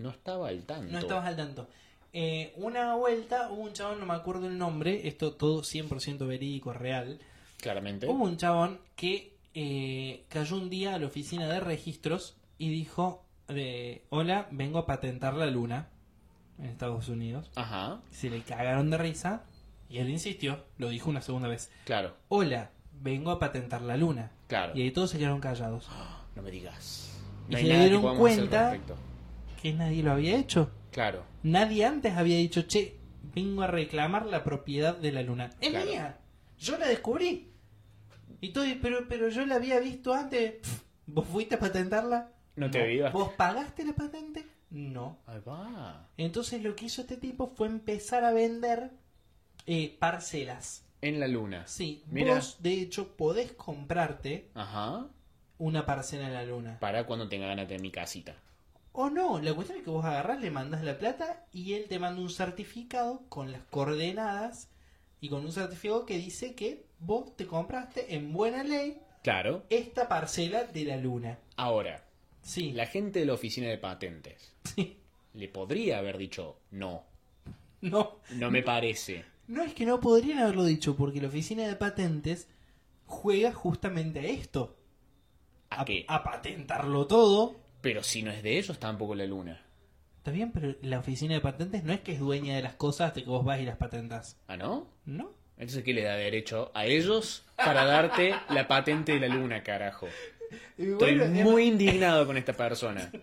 [0.00, 0.92] No estaba al tanto.
[0.92, 1.68] No estabas al tanto.
[2.12, 6.72] Eh, una vuelta hubo un chabón, no me acuerdo el nombre, esto todo 100% verídico,
[6.72, 7.20] real.
[7.60, 8.06] Claramente.
[8.08, 13.24] Hubo un chabón que eh, cayó un día a la oficina de registros y dijo,
[13.48, 15.88] de, hola, vengo a patentar la luna
[16.58, 17.50] en Estados Unidos.
[17.54, 19.44] Ajá, Se le cagaron de risa
[19.88, 22.70] y él insistió, lo dijo una segunda vez, claro, hola,
[23.00, 24.32] vengo a patentar la luna.
[24.48, 24.72] claro.
[24.76, 25.88] Y ahí todos se quedaron callados.
[26.36, 27.10] No me digas.
[27.48, 28.78] Y No hay se dieron cuenta-.
[29.60, 30.70] Que nadie lo había hecho.
[30.90, 32.96] Claro, Nadie antes había dicho, che,
[33.34, 35.50] vengo a reclamar la propiedad de la luna.
[35.60, 35.86] Es Claro.
[35.90, 36.18] mía.
[36.58, 37.52] Yo la descubrí.
[38.40, 40.54] Y todo, pero, pero yo la había visto antes.
[40.60, 42.30] Pff, ¿Vos fuiste a patentarla?
[42.56, 43.16] No te avivaste.
[43.16, 44.46] ¿Vos pagaste la patente?
[44.70, 45.18] No.
[45.26, 46.08] ahí va.
[46.16, 48.90] Entonces lo que hizo este tipo fue empezar a vender
[49.66, 50.84] eh, parcelas.
[51.02, 51.66] En la luna.
[51.66, 52.34] Sí, Mira.
[52.34, 55.06] vos de hecho podés comprarte Ajá.
[55.58, 56.78] una parcela en la luna.
[56.78, 58.34] Para cuando tenga ganas de mi casita.
[58.92, 61.98] O no, la cuestión es que vos agarrás, le mandás la plata y él te
[61.98, 64.68] manda un certificado con las coordenadas
[65.20, 69.64] y con un certificado que dice que vos te compraste en buena ley Claro.
[69.70, 71.38] esta parcela de la luna.
[71.56, 72.04] Ahora,
[72.42, 74.96] Sí, la gente de la oficina de patentes sí.
[75.34, 77.04] le podría haber dicho no.
[77.82, 79.24] No, No me parece.
[79.46, 82.48] no es que no podrían haberlo dicho porque la oficina de patentes
[83.06, 84.76] juega justamente a esto.
[85.70, 86.04] ¿A qué?
[86.08, 87.59] a patentarlo todo.
[87.80, 89.62] Pero si no es de ellos, tampoco la luna.
[90.18, 93.08] Está bien, pero la oficina de patentes no es que es dueña de las cosas
[93.08, 94.38] hasta que vos vas y las patentas.
[94.48, 94.86] ¿Ah, no?
[95.06, 95.32] ¿No?
[95.56, 100.08] Entonces, ¿qué le da derecho a ellos para darte la patente de la luna, carajo?
[100.76, 103.10] Estoy muy indignado con esta persona.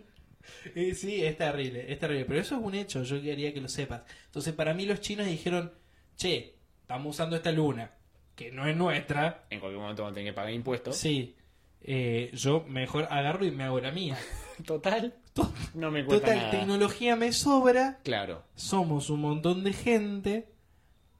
[0.94, 2.26] Sí, es terrible, es terrible.
[2.26, 4.02] Pero eso es un hecho, yo quería que lo sepas.
[4.26, 5.72] Entonces, para mí los chinos dijeron,
[6.16, 7.92] che, estamos usando esta luna,
[8.36, 9.46] que no es nuestra.
[9.50, 10.98] En cualquier momento van a tener que pagar impuestos.
[10.98, 11.36] Sí,
[11.82, 14.18] eh, yo mejor agarro y me hago la mía.
[14.66, 15.14] Total.
[15.34, 16.52] To- No me cuesta Total, nada.
[16.52, 18.44] tecnología me sobra, Claro.
[18.56, 20.50] somos un montón de gente,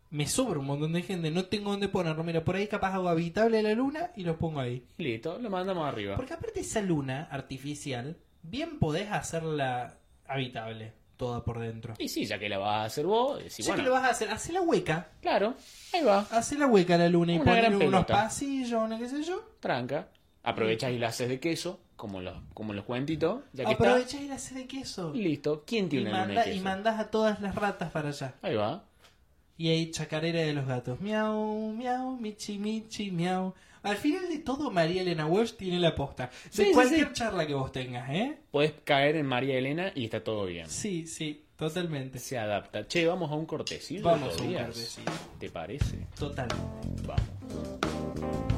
[0.10, 2.24] me sobra un montón de gente, no tengo dónde ponerlo.
[2.24, 4.84] Mira, por ahí capaz hago habitable la luna y los pongo ahí.
[4.98, 6.16] Listo, lo mandamos arriba.
[6.16, 11.94] Porque aparte esa luna artificial, bien podés hacerla habitable, toda por dentro.
[12.00, 14.04] Y sí, ya que la vas a hacer vos, decís, ya bueno, que lo vas
[14.06, 15.54] a hacer, hace la hueca, claro,
[15.94, 19.22] ahí va, hace la hueca a la luna y ponle unos pasillos, una qué sé
[19.24, 19.42] yo.
[19.60, 20.08] tranca.
[20.50, 24.28] Aprovechas y la haces de queso, como los, como los cuentitos, ya que Aprovechás y
[24.28, 25.12] la haces de queso.
[25.14, 25.64] Listo.
[25.66, 28.34] ¿Quién Y, tiene una manda, de y mandás a todas las ratas para allá.
[28.42, 28.84] Ahí va.
[29.58, 31.02] Y ahí chacarera de los gatos.
[31.02, 33.54] Miau, miau, michi, michi, miau.
[33.84, 36.30] Al final de todo, María Elena Walsh tiene la posta.
[36.56, 37.14] De Sí, cualquier sí.
[37.14, 38.38] charla que vos tengas, ¿eh?
[38.52, 40.70] Puedes caer en María Elena y está todo bien.
[40.70, 42.20] Sí, sí, totalmente.
[42.20, 42.88] Se adapta.
[42.88, 44.04] Che, vamos a un cortecillo.
[44.04, 45.12] Vamos a un cortecillo.
[45.40, 46.06] ¿Te parece?
[46.18, 46.64] Totalmente.
[47.08, 48.57] Vamos.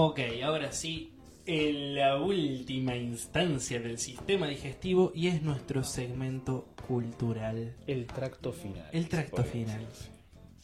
[0.00, 1.12] Ok, ahora sí,
[1.44, 7.74] en la última instancia del sistema digestivo y es nuestro segmento cultural.
[7.88, 8.88] El tracto final.
[8.92, 9.84] El tracto final.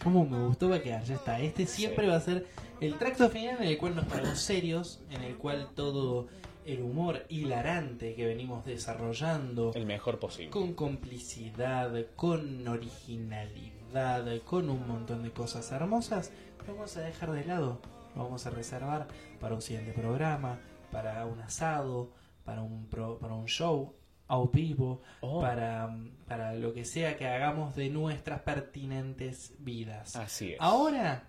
[0.05, 0.68] ¿Cómo me gustó?
[0.68, 1.41] Va a quedar, ya está.
[1.41, 2.11] Este siempre Sí.
[2.12, 2.47] va a ser
[2.80, 6.28] el tracto final en el cual nos ponemos serios, en el cual todo
[6.64, 10.51] el humor hilarante que venimos desarrollando, El mejor posible.
[10.53, 16.30] con complicidad, con originalidad, con un montón de cosas hermosas,
[16.68, 17.80] lo vamos a dejar de lado.
[18.15, 19.09] Vamos a reservar
[19.41, 20.59] para un siguiente programa,
[20.93, 22.12] para un asado,
[22.45, 23.95] para un, pro- para un show
[24.29, 25.41] a vivo, Oh.
[25.41, 25.95] para,
[26.27, 30.17] para lo que sea que hagamos de nuestras pertinentes vidas.
[30.17, 30.61] Así es.
[30.61, 31.25] Ahora,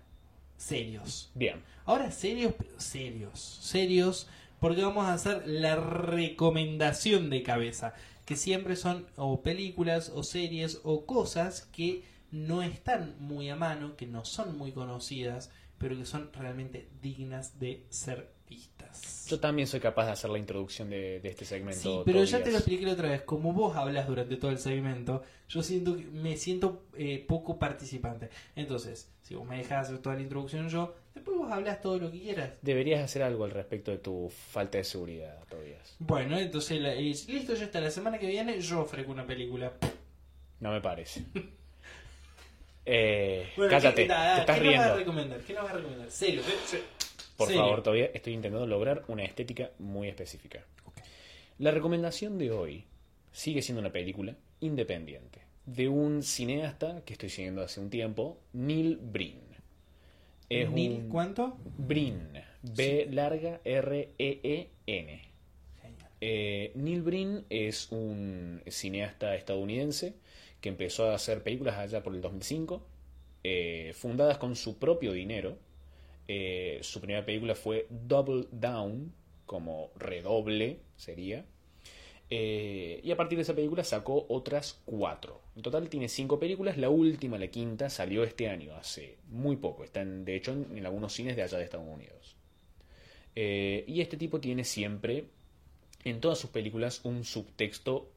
[0.56, 1.30] serios.
[1.34, 1.62] Bien.
[1.84, 3.40] Ahora serios, pero serios.
[3.40, 4.28] Serios,
[4.60, 7.94] porque vamos a hacer la recomendación de cabeza.
[8.24, 13.94] Que siempre son o películas o series o cosas que no están muy a mano,
[13.96, 19.26] que no son muy conocidas, pero que son realmente dignas de ser vistas.
[19.28, 21.80] Yo también soy capaz de hacer la introducción de, de este segmento.
[21.80, 23.22] Sí, pero ya te lo expliqué la otra vez.
[23.22, 28.30] Como vos hablas durante todo el segmento, yo siento que me siento eh, poco participante.
[28.54, 32.12] Entonces, si vos me dejás hacer toda la introducción yo, después vos hablas todo lo
[32.12, 32.58] que quieras.
[32.62, 35.96] Deberías hacer algo al respecto de tu falta de seguridad, Tobías.
[35.98, 37.80] Bueno, entonces la- eh, listo, ya está.
[37.80, 39.72] La semana que viene yo ofrezco una película.
[40.60, 41.24] No me parece.
[42.86, 44.96] Eh, Bueno, cállate, ¿qué, te estás ¿qué nos vas a riendo.
[44.98, 45.40] recomendar?
[45.40, 46.10] ¿Qué nos vas a recomendar?
[46.10, 46.42] Serio.
[46.66, 46.78] Sí.
[47.36, 47.62] Por Serio.
[47.62, 50.64] favor, todavía estoy intentando lograr una estética muy específica.
[51.58, 52.84] La recomendación de hoy
[53.32, 58.98] sigue siendo una película independiente de un cineasta que estoy siguiendo hace un tiempo, Neil
[59.02, 59.40] Breen.
[60.48, 61.58] Es ¿Neil un- cuánto?
[61.76, 62.30] Breen,
[62.62, 64.68] B larga R E.
[66.20, 70.14] Eh, Neil Breen es un cineasta estadounidense
[70.66, 72.82] que empezó a hacer películas allá por el 2005,
[73.44, 75.56] eh, fundadas con su propio dinero.
[76.26, 79.12] Eh, su primera película fue Double Down,
[79.46, 81.44] como redoble sería.
[82.30, 85.40] Eh, y a partir de esa película sacó otras cuatro.
[85.54, 86.76] En total tiene cinco películas.
[86.78, 89.84] La última, la quinta, salió este año, hace muy poco.
[89.84, 92.34] Está en- de hecho en, algunos cines de allá de Estados Unidos.
[93.36, 95.26] Y este tipo tiene siempre
[96.02, 98.10] en todas sus películas un subtexto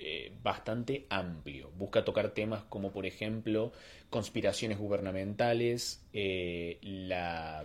[0.00, 1.70] eh, bastante amplio.
[1.76, 3.72] Busca tocar temas como, por ejemplo,
[4.10, 7.64] conspiraciones gubernamentales, eh, la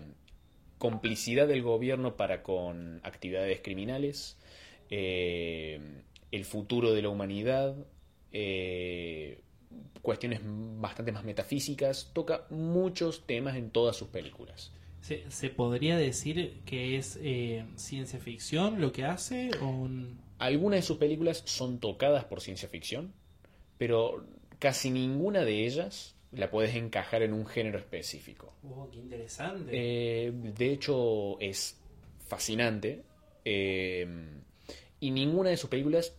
[0.80, 4.38] complicidad del gobierno para con actividades criminales,
[4.90, 7.76] eh, el futuro de la humanidad,
[10.02, 12.10] cuestiones bastante más metafísicas.
[12.14, 14.72] Toca muchos temas en todas sus películas.
[15.02, 17.20] ¿Se, podría decir que es
[17.76, 19.52] ciencia ficción lo que hace?
[19.62, 23.14] Un- Algunas de sus películas son tocadas por ciencia ficción,
[23.78, 24.26] pero
[24.60, 28.54] casi ninguna de ellas la puedes encajar en un género específico.
[28.64, 29.72] Oh, qué interesante.
[29.72, 31.80] Eh, de hecho, es
[32.28, 33.04] fascinante.
[33.46, 34.08] eh,
[35.02, 36.16] y ninguna de sus películas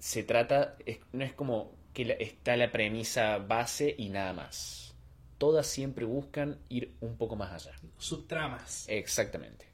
[0.00, 4.94] se trata, es- no es como que la- está la premisa base y nada más.
[5.38, 7.76] Todas siempre buscan ir un poco más allá.
[7.96, 8.86] Subtramas.
[8.88, 9.66] Exactamente.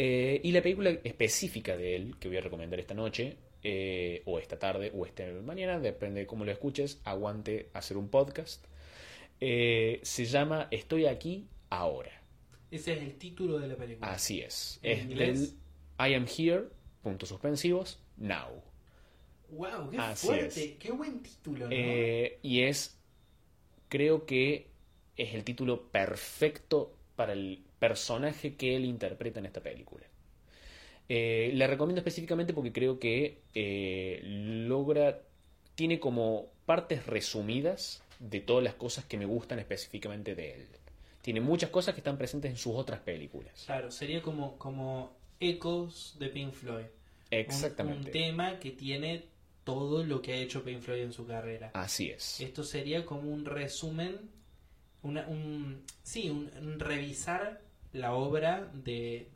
[0.00, 4.38] Eh, y la película específica de él, que voy a recomendar esta noche, eh, o
[4.38, 8.64] esta tarde, o esta mañana, depende de cómo lo escuches, aguante hacer un podcast,
[9.40, 12.12] eh, se llama Estoy aquí ahora.
[12.70, 14.12] Ese es el título de la película.
[14.12, 14.78] Así es.
[14.82, 15.56] ¿En Es inglés?
[15.98, 16.64] del I am here,
[17.02, 18.62] puntos suspensivos, now.
[19.50, 20.64] wow, qué Así fuerte.
[20.64, 20.76] es.
[20.78, 21.70] Qué buen título, ¿no?
[21.72, 23.00] Eh, y es,
[23.88, 24.68] creo que
[25.16, 30.06] es el título perfecto para el personaje que él interpreta en esta película.
[31.08, 35.20] Eh, le recomiendo específicamente porque creo que eh, logra,
[35.74, 40.66] tiene como partes resumidas de todas las cosas que me gustan específicamente de él.
[41.22, 43.62] Tiene muchas cosas que están presentes en sus otras películas.
[43.66, 46.84] Claro, sería como, como ecos de Pink Floyd.
[46.84, 46.88] Un-
[47.30, 48.06] Exactamente.
[48.06, 49.24] Un, tema que tiene
[49.64, 51.70] todo lo que ha hecho Pink Floyd en su carrera.
[51.74, 52.40] Así es.
[52.40, 54.18] Esto sería como un resumen,
[55.02, 57.60] una, un, sí, un, un revisar
[57.98, 59.28] la obra de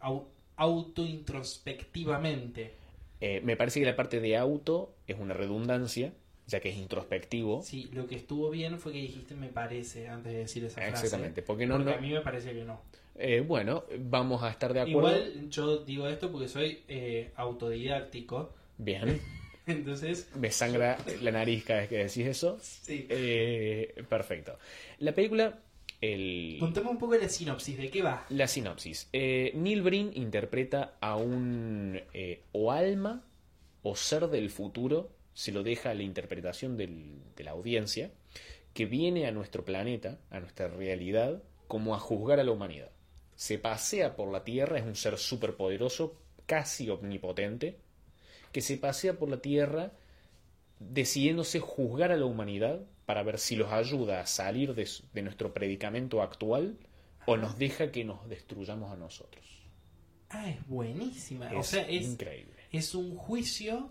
[0.00, 2.72] au- autointrospectivamente.
[3.20, 6.12] Eh, me parece que la parte de auto es una redundancia,
[6.46, 7.62] ya que es introspectivo.
[7.62, 11.06] Sí, lo que estuvo bien fue que dijiste me parece antes de decir esa frase.
[11.06, 12.80] Exactamente, porque no, Porque no- a mí me parece que no.
[13.14, 15.08] Eh, bueno, vamos a estar de acuerdo.
[15.10, 18.54] Igual yo digo esto porque soy eh, autodidáctico.
[18.78, 19.20] Bien,
[19.66, 22.58] Entonces, me sangra la nariz cada vez que decís eso.
[22.60, 23.06] sí.
[23.08, 24.58] Eh, perfecto.
[24.98, 25.60] La película,
[26.02, 28.26] el, Contame un poco la sinopsis, ¿de qué va?
[28.28, 29.08] la sinopsis.
[29.14, 33.24] Eh, Neil Breen interpreta a un eh, o alma
[33.82, 38.10] o ser del futuro, se lo deja a la interpretación del- de la audiencia,
[38.74, 42.90] que viene a nuestro planeta, a nuestra realidad, como a juzgar a la humanidad.
[43.34, 46.14] Se pasea por la Tierra, es un ser superpoderoso,
[46.46, 47.78] casi omnipotente,
[48.52, 49.92] que se pasea por la Tierra
[50.78, 52.80] decidiéndose juzgar a la humanidad
[53.12, 54.88] para ver si los ayuda a salir de,
[55.22, 56.78] nuestro predicamento actual
[57.26, 59.44] o nos deja que nos destruyamos a nosotros.
[60.30, 61.50] Ah, es buenísima.
[61.54, 62.54] o Es sea, es, increíble.
[62.72, 63.90] es un juicio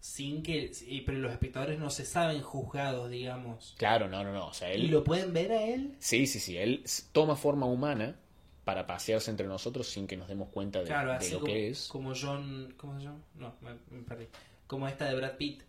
[0.00, 0.72] sin que...
[0.88, 3.74] y- Pero los espectadores no se saben juzgados, digamos.
[3.76, 4.46] Claro, no, no, no.
[4.46, 5.94] O sea, ¿Y él, lo pueden ver a él?
[5.98, 6.56] Sí, sí, sí.
[6.56, 8.16] Él toma forma humana
[8.64, 11.52] para pasearse entre nosotros sin que nos demos cuenta de, Claro, de así lo como,
[11.52, 11.88] que es.
[11.88, 12.72] como John...
[12.78, 13.20] ¿Cómo se llama?
[13.34, 14.28] No, me, me perdí.
[14.66, 15.62] Como esta de Brad Pitt,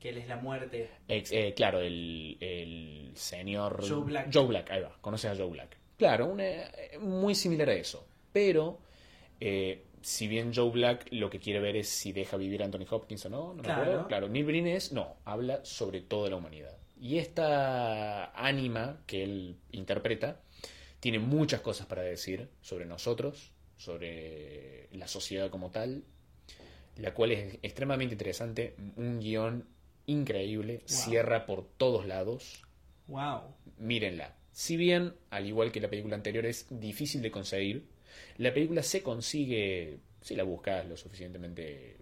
[0.00, 0.88] que él es la muerte.
[1.08, 4.30] Ex- eh, claro, el, el señor Joe Black.
[4.32, 5.76] Joe Black, ahí va, conoces a Joe Black.
[5.98, 8.06] Claro, una- eh, muy similar a eso.
[8.32, 8.80] Pero,
[9.40, 12.86] eh, si bien Joe Black lo que quiere ver es si deja vivir a Anthony
[12.90, 13.82] Hopkins o no, no me Claro.
[13.82, 14.08] acuerdo.
[14.08, 16.76] Claro, Neil Breen es, no, habla sobre toda la humanidad.
[16.98, 20.40] Y esta ánima que él interpreta
[21.00, 26.04] Tiene muchas cosas para decir sobre nosotros, sobre la sociedad como tal,
[26.96, 29.66] la cual es extremadamente interesante, un guion
[30.06, 32.62] increíble, cierra por todos lados,
[33.06, 33.42] Wow.
[33.78, 34.36] mírenla.
[34.52, 37.88] Si bien, al igual que la película anterior, es difícil de conseguir,
[38.36, 41.96] la película se consigue si la buscas lo suficientemente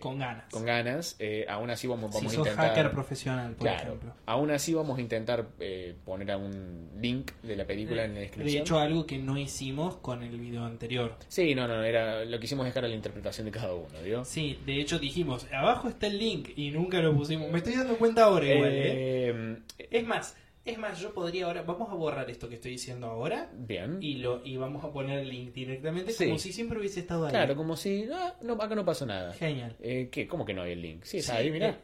[0.00, 0.44] Con ganas.
[0.50, 1.16] con ganas.
[1.18, 2.68] eh, aún así vamos, si vamos a intentar...
[2.68, 4.14] hacker profesional, por Claro, ejemplo.
[4.26, 8.20] aún así vamos a intentar eh, poner a un link de la película en la
[8.20, 8.62] De descripción.
[8.62, 11.16] hecho, algo que no hicimos con el video anterior.
[11.28, 14.24] sí, no, no, era lo que hicimos dejar a la interpretación de cada uno, ¿vio?
[14.24, 17.50] Sí, de hecho dijimos, abajo está el link y nunca lo pusimos.
[17.50, 19.30] Me estoy dando cuenta ahora igual, ¿eh?
[19.78, 23.06] Eh, Es más, es más, yo podría ahora, vamos a borrar esto que estoy diciendo
[23.06, 23.98] ahora bien.
[24.00, 26.24] y lo y vamos a poner el link directamente Sí.
[26.26, 27.30] como si siempre hubiese estado ahí.
[27.30, 29.32] Claro, como si ah, no, acá no pasó nada.
[29.34, 29.76] Genial.
[29.80, 30.26] Eh, ¿qué?
[30.26, 31.02] ¿Cómo que no hay el link?
[31.04, 31.68] Sí, Sí, está ahí, mirá.
[31.70, 31.76] eh,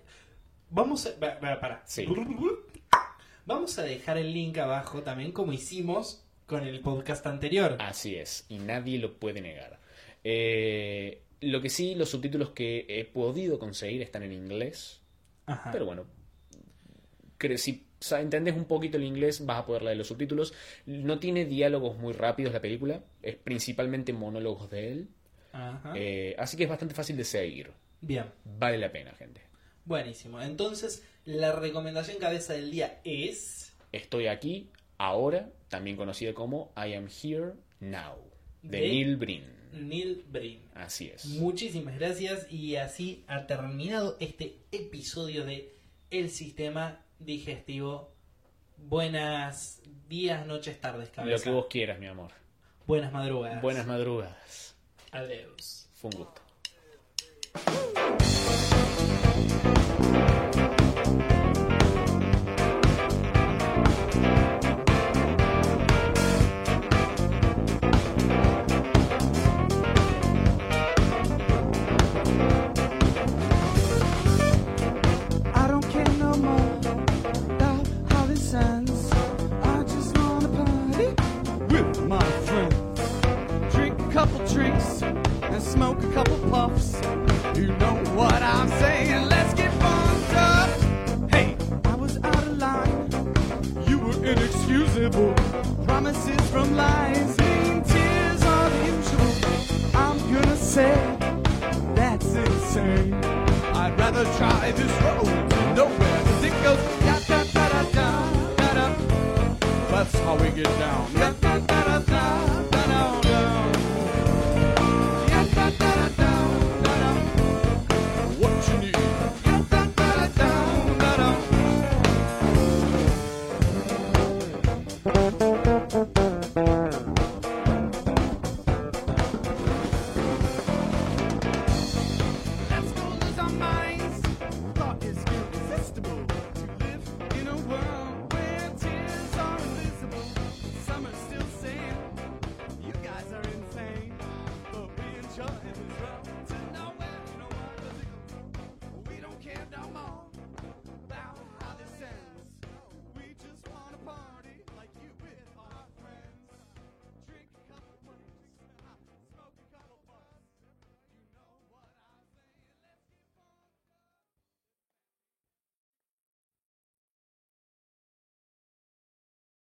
[0.71, 1.19] Vamos a.
[1.19, 1.83] va- va- para.
[1.87, 2.07] Sí.
[3.47, 7.77] Vamos a dejar el link abajo también, como hicimos con el podcast anterior.
[7.81, 9.81] Así es, y nadie lo puede negar.
[10.25, 15.01] Eh, lo que sí, los subtítulos que he podido conseguir están en inglés,
[15.47, 15.71] Ajá.
[15.73, 16.05] pero bueno,
[17.39, 20.53] cre- si entendés un poquito el inglés vas a poder leer los subtítulos.
[20.87, 25.09] No tiene diálogos muy rápidos la película, es principalmente monólogos de él,
[25.53, 25.93] Ajá.
[25.97, 27.71] eh, así que es bastante fácil de seguir.
[28.01, 28.25] Bien.
[28.45, 29.43] Vale la pena, gente.
[29.85, 30.41] Buenísimo.
[30.41, 33.75] Entonces, la recomendación cabeza del día es.
[33.93, 38.17] Estoy aquí, ahora, también conocida como I Am Here Now,
[38.63, 39.45] de De- Neil Breen.
[39.73, 40.61] Neil Breen.
[40.75, 41.27] Así es.
[41.27, 45.73] Muchísimas gracias y así ha terminado este episodio de
[46.11, 48.13] El Sistema Digestivo.
[48.77, 51.45] Buenas días, noches, tardes, Lo cabeza.
[51.45, 52.31] que vos quieras, mi amor.
[52.87, 53.63] Buenas madrugadas.
[53.63, 54.75] Buenas madrugadas.
[55.13, 55.89] Adiós.
[55.95, 56.41] Fue un gusto.